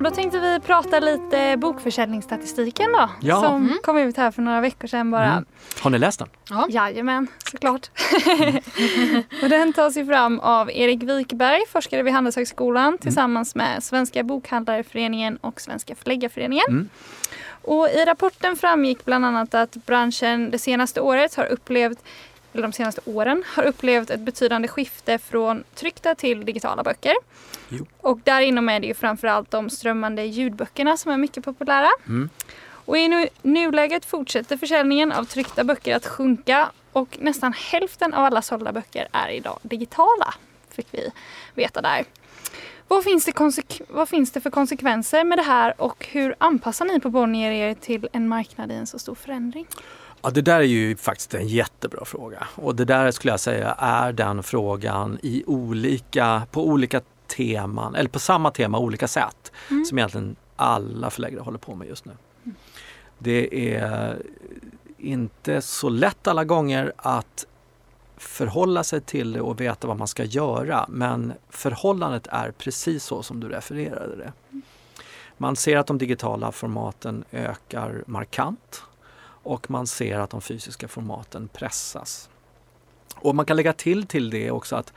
[0.00, 3.10] Då tänkte vi prata lite bokförsäljningsstatistiken då.
[3.20, 3.42] Ja.
[3.42, 3.78] Som Mm.
[3.82, 5.32] kom ut här för några veckor sedan bara.
[5.32, 5.44] Mm.
[5.80, 6.28] Har ni läst den?
[6.50, 6.66] Ja.
[6.70, 7.90] Jajamän, såklart.
[9.42, 15.36] och den tas ju fram av Erik Wikberg, forskare vid Handelshögskolan tillsammans med Svenska Bokhandlareföreningen
[15.36, 16.90] och Svenska Förläggareföreningen.
[17.64, 21.98] Och I rapporten framgick bland annat att branschen det senaste året har upplevt
[22.52, 27.14] eller de senaste åren har upplevt ett betydande skifte från tryckta till digitala böcker.
[27.68, 27.86] Jo.
[28.00, 31.90] Och där inom är det ju framförallt de strömmande ljudböckerna som är mycket populära.
[32.06, 32.28] Mm.
[32.86, 38.24] Och i nu, nuläget fortsätter försäljningen av tryckta böcker att sjunka och nästan hälften av
[38.24, 40.34] alla sålda böcker är idag digitala,
[40.70, 41.10] fick vi
[41.54, 42.04] veta där.
[42.94, 47.00] Vad finns, det vad finns det för konsekvenser med det här och hur anpassar ni
[47.00, 49.66] på Bonnier er till en marknad i en så stor förändring?
[50.22, 52.46] Ja, det där är ju faktiskt en jättebra fråga.
[52.54, 58.08] Och det där skulle jag säga är den frågan i olika, på olika teman, eller
[58.08, 59.52] på samma tema olika sätt,
[59.88, 62.12] som egentligen alla förläggare håller på med just nu.
[63.18, 64.16] Det är
[64.98, 67.46] inte så lätt alla gånger att
[68.24, 70.86] förhålla sig till det och veta vad man ska göra.
[70.88, 74.32] Men förhållandet är precis så som du refererade det.
[75.36, 78.82] Man ser att de digitala formaten ökar markant
[79.44, 82.28] och man ser att de fysiska formaten pressas.
[83.16, 84.92] Och man kan lägga till till det också att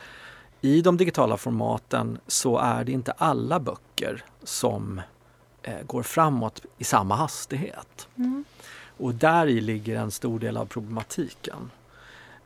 [0.62, 5.02] i de digitala formaten så är det inte alla böcker som
[5.64, 8.08] eh, går framåt i samma hastighet.
[8.16, 8.46] Mm.
[8.98, 11.72] Och där i ligger en stor del av problematiken.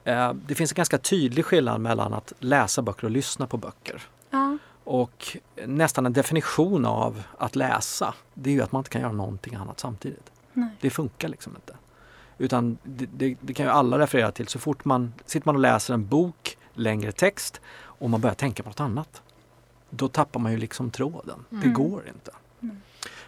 [0.03, 4.01] Eh, det finns en ganska tydlig skillnad mellan att läsa böcker och lyssna på böcker.
[4.29, 4.57] Ja.
[4.83, 9.11] Och nästan en definition av att läsa, det är ju att man inte kan göra
[9.11, 10.31] någonting annat samtidigt.
[10.53, 10.69] Nej.
[10.81, 11.75] Det funkar liksom inte.
[12.37, 14.47] Utan det, det, det kan ju alla referera till.
[14.47, 18.63] Så fort man sitter man och läser en bok, längre text och man börjar tänka
[18.63, 19.21] på något annat.
[19.89, 21.45] Då tappar man ju liksom tråden.
[21.49, 21.73] Det Mm.
[21.73, 22.31] går inte.
[22.61, 22.81] Mm.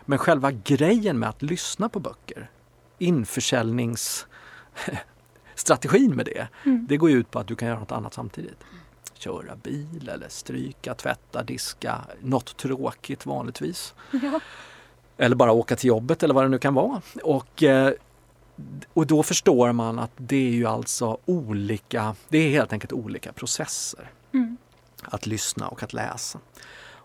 [0.05, 2.49] Men själva grejen med att lyssna på böcker,
[5.54, 6.86] införsäljningsstrategin med det, Mm.
[6.89, 8.64] det går ju ut på att du kan göra något annat samtidigt.
[9.14, 13.93] Köra bil eller stryka, tvätta, diska, något tråkigt vanligtvis.
[14.12, 14.39] Ja.
[15.18, 17.01] Eller bara åka till jobbet eller vad det nu kan vara.
[17.24, 17.93] Och, eh,
[18.93, 23.34] och då förstår man att det är ju alltså olika, det är helt enkelt olika
[23.34, 24.12] processer.
[24.34, 24.58] Mm.
[25.04, 26.39] Att lyssna och att läsa.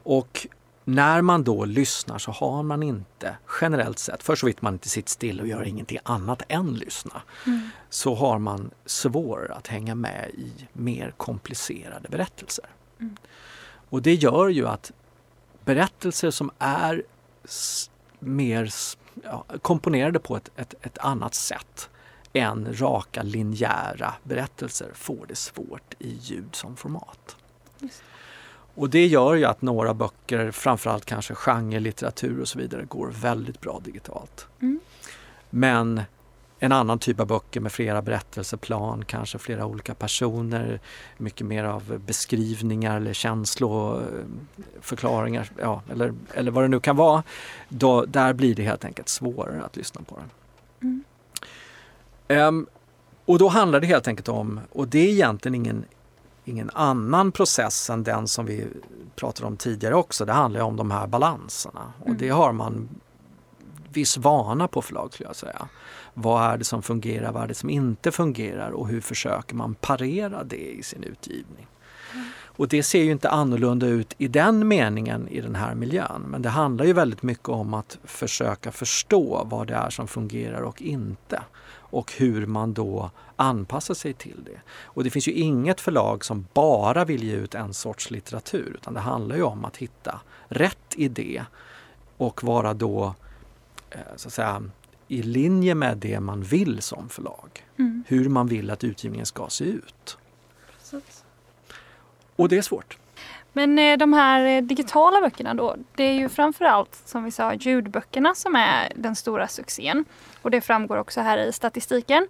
[0.05, 0.47] Och
[0.89, 4.89] när man då lyssnar så har man inte generellt sett, för så vitt man inte
[4.89, 7.71] sitter still och gör ingenting annat än lyssna, Mm.
[7.91, 12.65] så har man svårare att hänga med i mer komplicerade berättelser.
[13.01, 13.17] Mm.
[13.91, 14.93] Och det gör ju att
[15.65, 17.03] berättelser som är
[18.19, 18.73] mer
[19.25, 21.91] ja, komponerade på ett, ett, ett annat sätt
[22.33, 27.37] än raka linjära berättelser får det svårt i ljud som format.
[27.79, 28.03] Just
[28.79, 33.61] Och det gör ju att några böcker, framförallt kanske genrelitteratur och så vidare, går väldigt
[33.61, 34.47] bra digitalt.
[34.61, 34.81] Mm.
[35.51, 36.03] Men
[36.59, 40.81] en annan typ av böcker med flera berättelseplan, kanske flera olika personer,
[41.17, 47.23] mycket mer av beskrivningar eller känsloförklaringar, ja, eller, eller vad det nu kan vara.
[47.69, 50.31] Då, där blir det helt enkelt svårare att lyssna på den.
[50.83, 51.05] Mm.
[52.29, 52.67] Ehm,
[53.25, 55.85] och då handlar det helt enkelt om, och det är egentligen ingen,
[56.49, 58.67] ingen annan process än den som vi
[59.17, 61.93] pratade om tidigare också, det handlar ju om de här balanserna.
[62.01, 62.19] Och Mm.
[62.19, 62.89] det har man
[63.93, 65.69] viss vana på förlag skulle jag säga.
[66.15, 69.75] Vad är det som fungerar, vad är det som inte fungerar och hur försöker man
[69.75, 71.67] parera det i sin utgivning.
[72.59, 76.43] Och det ser ju inte annorlunda ut i den meningen i den här miljön men
[76.43, 80.83] det handlar ju väldigt mycket om att försöka förstå vad det är som fungerar och
[80.83, 81.43] inte
[81.91, 84.61] och hur man då anpassar sig till det.
[84.83, 88.95] Och det finns ju inget förlag som bara vill ge ut en sorts litteratur utan
[88.95, 91.45] det handlar ju om att hitta rätt idé
[92.17, 93.15] och vara då
[93.91, 94.63] eh, så att säga,
[95.09, 97.67] i linje med det man vill som förlag.
[97.79, 98.05] Mm.
[98.07, 100.19] Hur man vill att utgivningen ska se ut.
[100.79, 101.25] Precis.
[102.37, 102.99] Och det är svårt.
[103.53, 107.55] Men eh, de här eh, digitala böckerna då, det är ju framförallt som vi sa
[107.55, 110.05] ljudböckerna som är den stora succén.
[110.43, 112.27] Och det framgår också här i statistiken.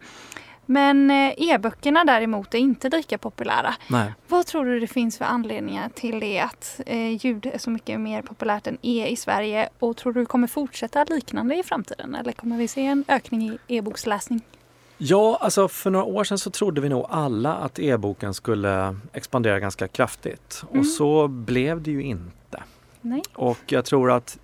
[0.66, 3.74] Men eh, e-böckerna däremot är inte lika populära.
[3.88, 4.12] Nej.
[4.28, 6.80] Vad tror du det finns för anledningar till det att
[7.20, 9.68] ljud är så mycket mer populärt än e i Sverige?
[9.78, 12.14] Och tror du det kommer fortsätta liknande i framtiden?
[12.14, 14.42] Eller kommer vi se en ökning i e-boksläsning?
[14.98, 19.60] Ja, alltså för några år sedan så trodde vi nog alla att e-boken skulle expandera
[19.60, 20.64] ganska kraftigt.
[20.70, 20.80] Mm.
[20.80, 22.62] Och så blev det ju inte.
[23.00, 23.22] Nej.
[23.34, 24.38] Och jag tror att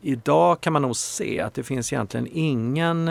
[0.00, 3.08] idag kan man nog se att det finns egentligen ingen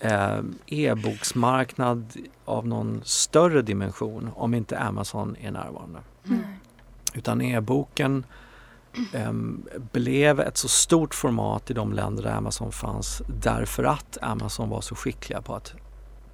[0.00, 2.12] eh, e-boksmarknad
[2.44, 5.98] av någon större dimension om inte Amazon är närvarande.
[6.26, 6.40] Mm.
[7.14, 8.24] Utan e-boken
[9.12, 14.68] em, blev ett så stort format i de länder där Amazon fanns därför att Amazon
[14.68, 15.74] var så skickliga på att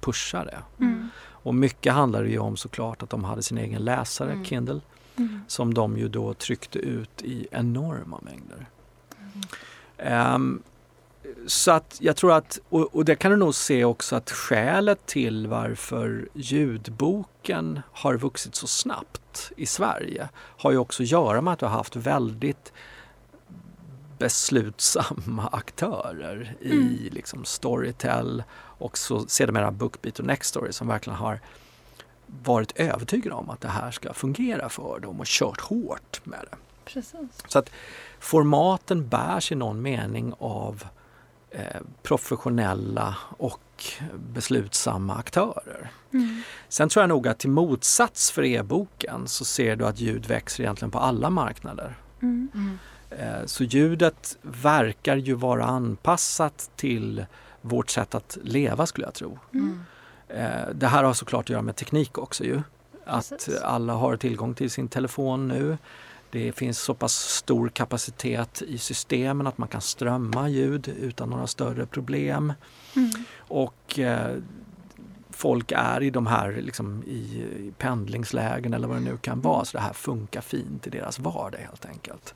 [0.03, 0.59] pusha det.
[0.79, 1.09] Mm.
[1.25, 4.45] Och mycket handlade ju om såklart att de hade sin egen läsare, Mm.
[4.45, 4.79] Kindle,
[5.15, 5.41] Mm.
[5.47, 8.65] som de ju då tryckte ut i enorma mängder.
[9.97, 10.61] Ehm,
[11.47, 15.05] så att jag tror att, och, och det kan du nog se också att skälet
[15.05, 21.53] till varför ljudboken har vuxit så snabbt i Sverige har ju också att göra med
[21.53, 22.73] att du har haft väldigt
[24.17, 26.97] beslutsamma aktörer i Mm.
[27.11, 28.43] liksom Storytel
[28.77, 31.39] och så sedermera Bookbeat och Nextory som verkligen har
[32.43, 36.57] varit övertygade om att det här ska fungera för dem och kört hårt med det.
[36.85, 37.43] Precis.
[37.47, 37.69] Så att
[38.19, 40.83] formaten bärs i någon mening av
[41.51, 43.59] eh, professionella och
[44.33, 45.91] beslutsamma aktörer.
[46.13, 46.41] Mm.
[46.69, 50.63] Sen tror jag nog att till motsats för e-boken så ser du att ljud växer
[50.63, 51.97] egentligen på alla marknader.
[52.21, 52.49] Mm.
[52.53, 52.79] Mm.
[53.09, 57.25] Eh, Så ljudet verkar ju vara anpassat till
[57.63, 59.39] vårt sätt att leva skulle jag tro.
[59.53, 59.83] Mm.
[60.27, 62.61] Eh, det här har såklart att göra med teknik också ju.
[63.05, 63.61] Att Precis.
[63.61, 65.77] alla har tillgång till sin telefon nu.
[66.31, 71.47] Det finns så pass stor kapacitet i systemen att man kan strömma ljud utan några
[71.47, 72.53] större problem.
[72.95, 73.11] Mm.
[73.37, 74.37] Och eh,
[75.29, 77.17] folk är i de här liksom, i,
[77.59, 79.65] i pendlingslägen eller vad det nu kan vara.
[79.65, 82.35] Så det här funkar fint i deras vardag helt enkelt.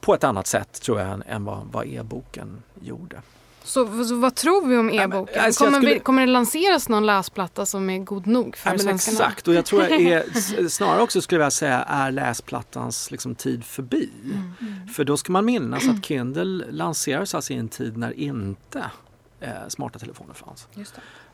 [0.00, 3.22] På ett annat sätt tror jag än, än vad, vad e-boken gjorde.
[3.66, 5.40] Så, så vad tror vi om e-boken?
[5.44, 9.18] alltså, kommer, skulle- kommer det lanseras någon läsplatta som är god nog för Ja, svenskarna?
[9.18, 13.64] exakt, och jag tror jag är, snarare också skulle jag säga är läsplattans liksom, tid
[13.64, 14.10] förbi.
[14.24, 14.88] Mm.
[14.88, 18.84] För då ska man minnas att Kindle lanserades alltså i en tid när inte
[19.40, 20.68] eh, smarta telefoner fanns.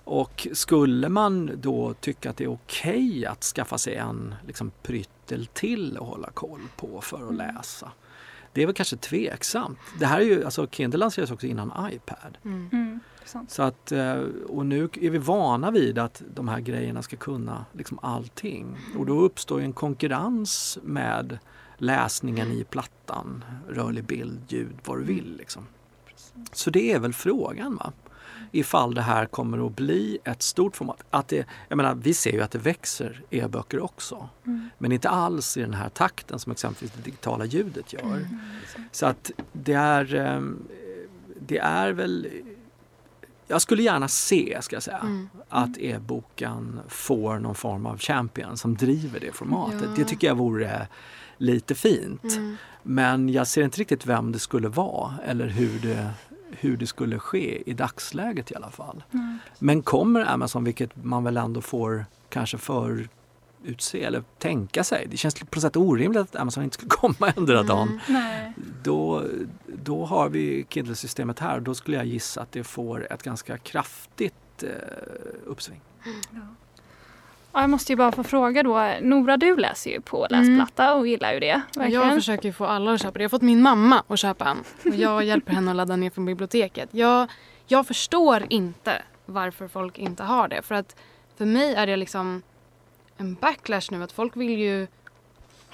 [0.04, 5.46] Och skulle man då tycka att det är okej att skaffa sig en liksom, pryttel
[5.46, 7.90] till att hålla koll på för att läsa?
[8.52, 9.78] Det är väl kanske tveksamt.
[9.98, 12.38] Det här är ju, alltså Kindle lanserades också innan iPad.
[12.44, 12.68] Mm.
[12.72, 13.00] Mm.
[13.24, 13.50] sant.
[13.50, 17.64] Så att, eh, och nu är vi vana vid att de här grejerna ska kunna
[17.72, 18.76] liksom allting.
[18.98, 21.38] Och då uppstår ju en konkurrens med
[21.76, 25.36] läsningen i plattan, rörlig bild, ljud, vad du vill.
[25.36, 25.66] Liksom.
[26.52, 27.76] Så det är väl frågan.
[27.76, 27.92] va?
[28.52, 31.04] Ifall det här kommer att bli ett stort format.
[31.10, 34.28] Att det, jag menar, vi ser ju att det växer e-böcker också.
[34.46, 34.70] Mm.
[34.78, 38.02] Men inte alls i den här takten som exempelvis det digitala ljudet gör.
[38.02, 38.26] Mm.
[38.92, 40.62] Så att det är, ehm,
[41.40, 42.28] det är väl...
[43.46, 45.28] Jag skulle gärna se, ska jag säga, Mm.
[45.48, 49.82] att e-boken får någon form av champion som driver det formatet.
[49.82, 49.96] Ja.
[49.96, 50.88] Det tycker jag vore
[51.36, 52.24] lite fint.
[52.24, 52.56] Mm.
[52.82, 56.10] Men jag ser inte riktigt vem det skulle vara eller hur det,
[56.60, 59.04] hur det skulle ske i dagsläget i alla fall.
[59.12, 59.38] Mm.
[59.58, 63.08] Men kommer Amazon, vilket man väl ändå får kanske för
[63.64, 65.06] utse eller tänka sig.
[65.10, 67.88] Det känns på något sätt orimligt att Amazon inte skulle komma ändra dagen.
[67.88, 68.00] Mm.
[68.08, 68.52] Nej.
[68.82, 69.24] Då,
[69.66, 73.58] då har vi Kindle-systemet här och då skulle jag gissa att det får ett ganska
[73.58, 74.68] kraftigt eh,
[75.46, 75.80] uppsving.
[76.30, 76.40] Ja,
[77.60, 78.94] jag måste ju bara få fråga då.
[79.00, 81.62] Nora, du läser ju på läsplatta och gillar ju det.
[81.76, 82.02] Verkligen.
[82.02, 83.22] Jag försöker ju få alla att köpa det.
[83.22, 84.58] Jag har fått min mamma att köpa en.
[84.92, 86.88] Och jag hjälper henne att ladda ner från biblioteket.
[86.92, 87.30] Jag,
[87.66, 90.62] jag förstår inte varför folk inte har det.
[90.62, 90.96] För att
[91.36, 92.42] för mig är det liksom
[93.16, 94.02] en backlash nu.
[94.02, 94.86] Att folk vill ju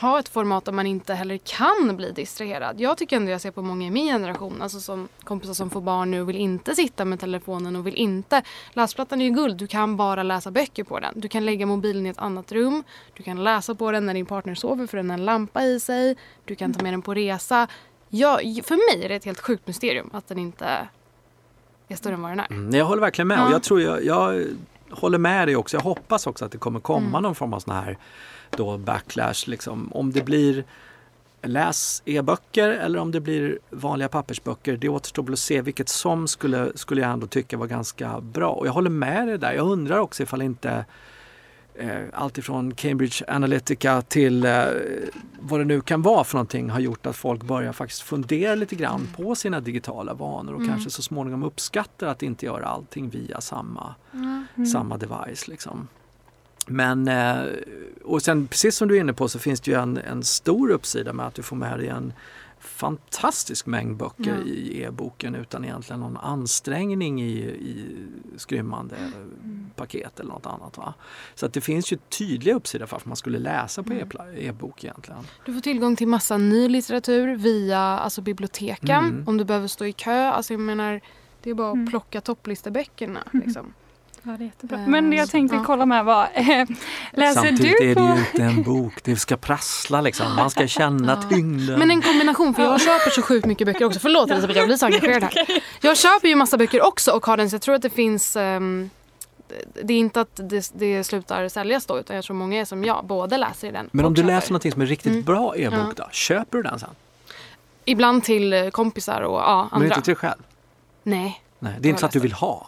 [0.00, 2.80] ha ett format där man inte heller kan bli distraherad.
[2.80, 5.80] Jag tycker ändå jag ser på många i min generation, alltså som kompisar som får
[5.80, 8.42] barn nu och vill inte sitta med telefonen och vill inte.
[8.72, 11.12] Läsplattan är ju guld, du kan bara läsa böcker på den.
[11.16, 12.84] Du kan lägga mobilen i ett annat rum,
[13.16, 15.80] du kan läsa på den när din partner sover för den har en lampa i
[15.80, 17.66] sig, du kan ta med den på resa.
[18.08, 20.88] Jag, för mig är det ett helt sjukt mysterium att den inte
[21.88, 22.46] är större än vad den är.
[22.50, 23.46] Mm, jag håller verkligen med Ja.
[23.46, 24.44] och jag tror jag, jag
[24.90, 25.76] håller med dig också.
[25.76, 27.22] Jag hoppas också att det kommer komma Mm.
[27.22, 27.98] någon form av sån här
[28.50, 29.46] då backlash.
[29.46, 29.92] Liksom.
[29.92, 30.64] Om det blir
[31.42, 34.76] läs e-böcker eller om det blir vanliga pappersböcker.
[34.76, 38.50] Det återstår väl att se vilket som skulle, skulle jag ändå tycka var ganska bra.
[38.50, 39.52] Och jag håller med dig där.
[39.52, 40.84] Jag undrar också ifall inte
[41.78, 44.64] eh, allt ifrån Cambridge Analytica till eh,
[45.40, 48.74] vad det nu kan vara för någonting har gjort att folk börjar faktiskt fundera lite
[48.76, 50.70] grann på sina digitala vanor och Mm.
[50.72, 54.66] kanske så småningom uppskattar att inte göra allting via samma, Mm.
[54.72, 55.48] samma device.
[55.48, 55.88] Liksom.
[56.66, 57.36] Men, eh,
[58.04, 60.70] och sen precis som du är inne på så finns det ju en, en stor
[60.70, 62.12] uppsida med att du får med dig en
[62.68, 64.50] fantastisk mängd böcker Ja.
[64.52, 67.96] i e-boken utan egentligen någon ansträngning i, i
[68.36, 68.96] skrymmande
[69.76, 70.76] paket eller något annat.
[70.76, 70.94] Va?
[71.34, 74.08] Så att det finns ju tydliga uppsidor för att man skulle läsa på Mm.
[74.36, 75.20] e-bok egentligen.
[75.44, 79.04] Du får tillgång till massa ny litteratur via alltså, biblioteken.
[79.04, 79.28] Mm.
[79.28, 80.24] Om du behöver stå i kö.
[80.28, 81.00] Alltså, jag menar,
[81.42, 81.86] det är bara att Mm.
[81.90, 83.20] plocka topplisteböckerna.
[83.32, 83.42] Mm.
[83.46, 83.74] Liksom.
[84.28, 84.78] Ja, det är jättebra.
[84.78, 85.62] Eh, Men det jag tänkte ja.
[85.66, 86.64] kolla med var, eh,
[87.12, 88.00] läser Samtidigt du är på...
[88.00, 90.36] det ju inte en bok, det ska prassla liksom.
[90.36, 91.28] Man ska känna Ja.
[91.28, 91.78] tyngden.
[91.78, 94.00] Men en kombination, för jag köper så sjukt mycket böcker också.
[94.00, 95.62] Förlåt Elisabeth, jag blir så engagerad här.
[95.80, 98.36] Jag köper ju massa böcker också och har den så jag tror att det finns
[98.36, 98.90] ehm,
[99.82, 102.84] det- är inte att det, det slutar säljas då utan jag tror många är som
[102.84, 104.34] jag, både läser i den Men om du köper.
[104.34, 105.24] läser någonting som är riktigt Mm.
[105.24, 106.04] bra e-bok Ja.
[106.04, 106.90] då, köper du den sen?
[107.84, 109.86] Ibland till eh, kompisar och ja, Men andra.
[109.86, 110.42] inte till dig själv?
[111.02, 111.42] Nej.
[111.58, 112.66] Nej, det är inte så att du vill ha.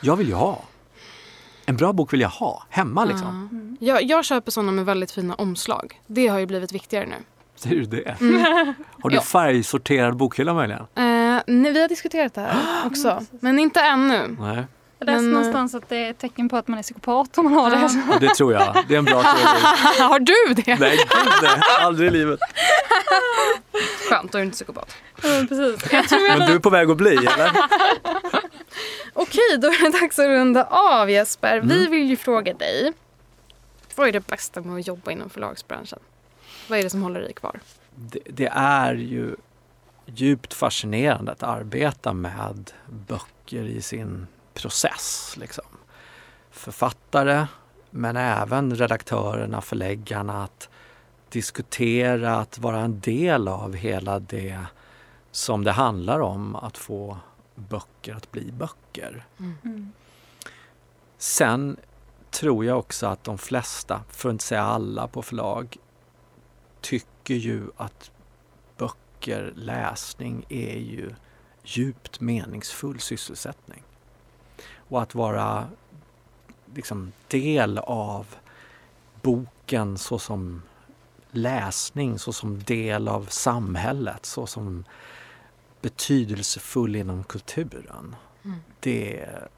[0.00, 0.62] Jag vill ju ha.
[1.66, 3.48] En bra bok vill jag ha, hemma liksom.
[3.80, 3.86] Ja.
[3.94, 6.00] Jag, jag köper sådana med väldigt fina omslag.
[6.06, 7.14] Det har ju blivit viktigare nu.
[7.56, 8.16] Ser du det?
[8.20, 8.74] Mm.
[9.02, 10.80] Har du färgsorterad bokhylla möjligen?
[10.80, 14.36] Eh, nej, vi har diskuterat det här också, men inte ännu.
[14.40, 14.64] Nej,
[15.06, 17.44] Jag läste eh, någonstans att det är ett tecken på att man är psykopat om
[17.44, 18.18] man har det.
[18.26, 18.84] Det tror jag.
[18.88, 19.38] Det är en bra teori.
[20.08, 20.78] har du det?
[20.78, 21.60] Nej, gud nej.
[21.80, 22.40] Aldrig i livet.
[24.10, 24.96] Skönt, då är du inte psykopat.
[25.22, 25.92] Ja, precis.
[25.92, 27.50] Jag tror Men du är på väg att bli, eller?
[29.12, 31.60] Okej, då är det dags att runda av Jesper.
[31.60, 31.90] Vi Mm.
[31.90, 32.92] vill ju fråga dig.
[33.96, 35.98] Vad är det bästa med att jobba inom förlagsbranschen?
[36.68, 37.60] Vad är det som håller dig kvar?
[37.94, 39.36] Det, det är ju
[40.06, 42.70] djupt fascinerande att arbeta med
[43.08, 45.34] böcker i sin process.
[45.36, 45.64] Liksom.
[46.50, 47.46] Författare,
[47.90, 50.68] men även redaktörerna, förläggarna, att
[51.28, 54.58] diskutera, att vara en del av hela det
[55.30, 57.18] som det handlar om att få
[57.54, 59.26] böcker att bli böcker.
[59.38, 59.92] Mm.
[61.18, 61.76] Sen
[62.30, 65.76] tror jag också att de flesta, för att inte säga alla på förlag,
[66.80, 68.10] tycker ju att
[68.76, 71.14] böcker, läsning är ju
[71.64, 73.82] djupt meningsfull sysselsättning.
[74.88, 75.68] Och att vara
[76.74, 78.26] liksom del av
[79.22, 80.62] boken såsom
[81.30, 84.84] läsning, såsom del av samhället, såsom
[85.80, 88.16] betydelsefull inom kulturen.
[88.44, 88.58] Mm.
[88.80, 89.48] Det är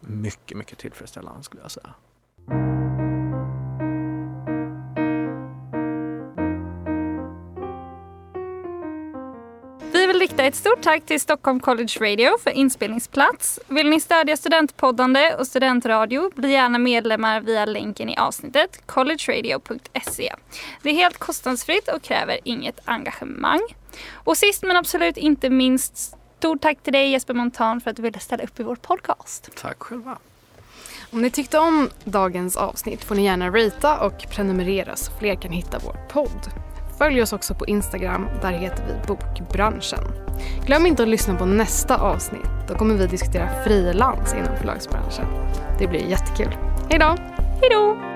[0.00, 1.94] mycket, mycket tillfredsställande skulle jag säga.
[10.50, 13.60] Ett stort tack till Stockholm College Radio för inspelningsplats.
[13.68, 20.34] Vill ni stödja studentpoddande och studentradio, bli gärna medlemmar via länken i avsnittet, collegeradio.se.
[20.82, 23.60] Det är helt kostnadsfritt och kräver inget engagemang.
[24.14, 28.02] Och sist men absolut inte minst, stort tack till dig Jesper Montan för att du
[28.02, 29.50] ville ställa upp i vår podcast.
[29.56, 30.18] Tack själva.
[31.10, 35.52] Om ni tyckte om dagens avsnitt får ni gärna ratea och prenumerera så fler kan
[35.52, 36.69] hitta vår podd.
[37.00, 39.98] Följ oss också på Instagram, där heter vi Bokbranschen.
[40.66, 42.50] Glöm inte att lyssna på nästa avsnitt.
[42.68, 45.26] Då kommer vi diskutera frilans inom förlagsbranschen.
[45.78, 46.56] Det blir jättekul.
[46.90, 47.16] Hej då!
[47.60, 48.09] Hej då!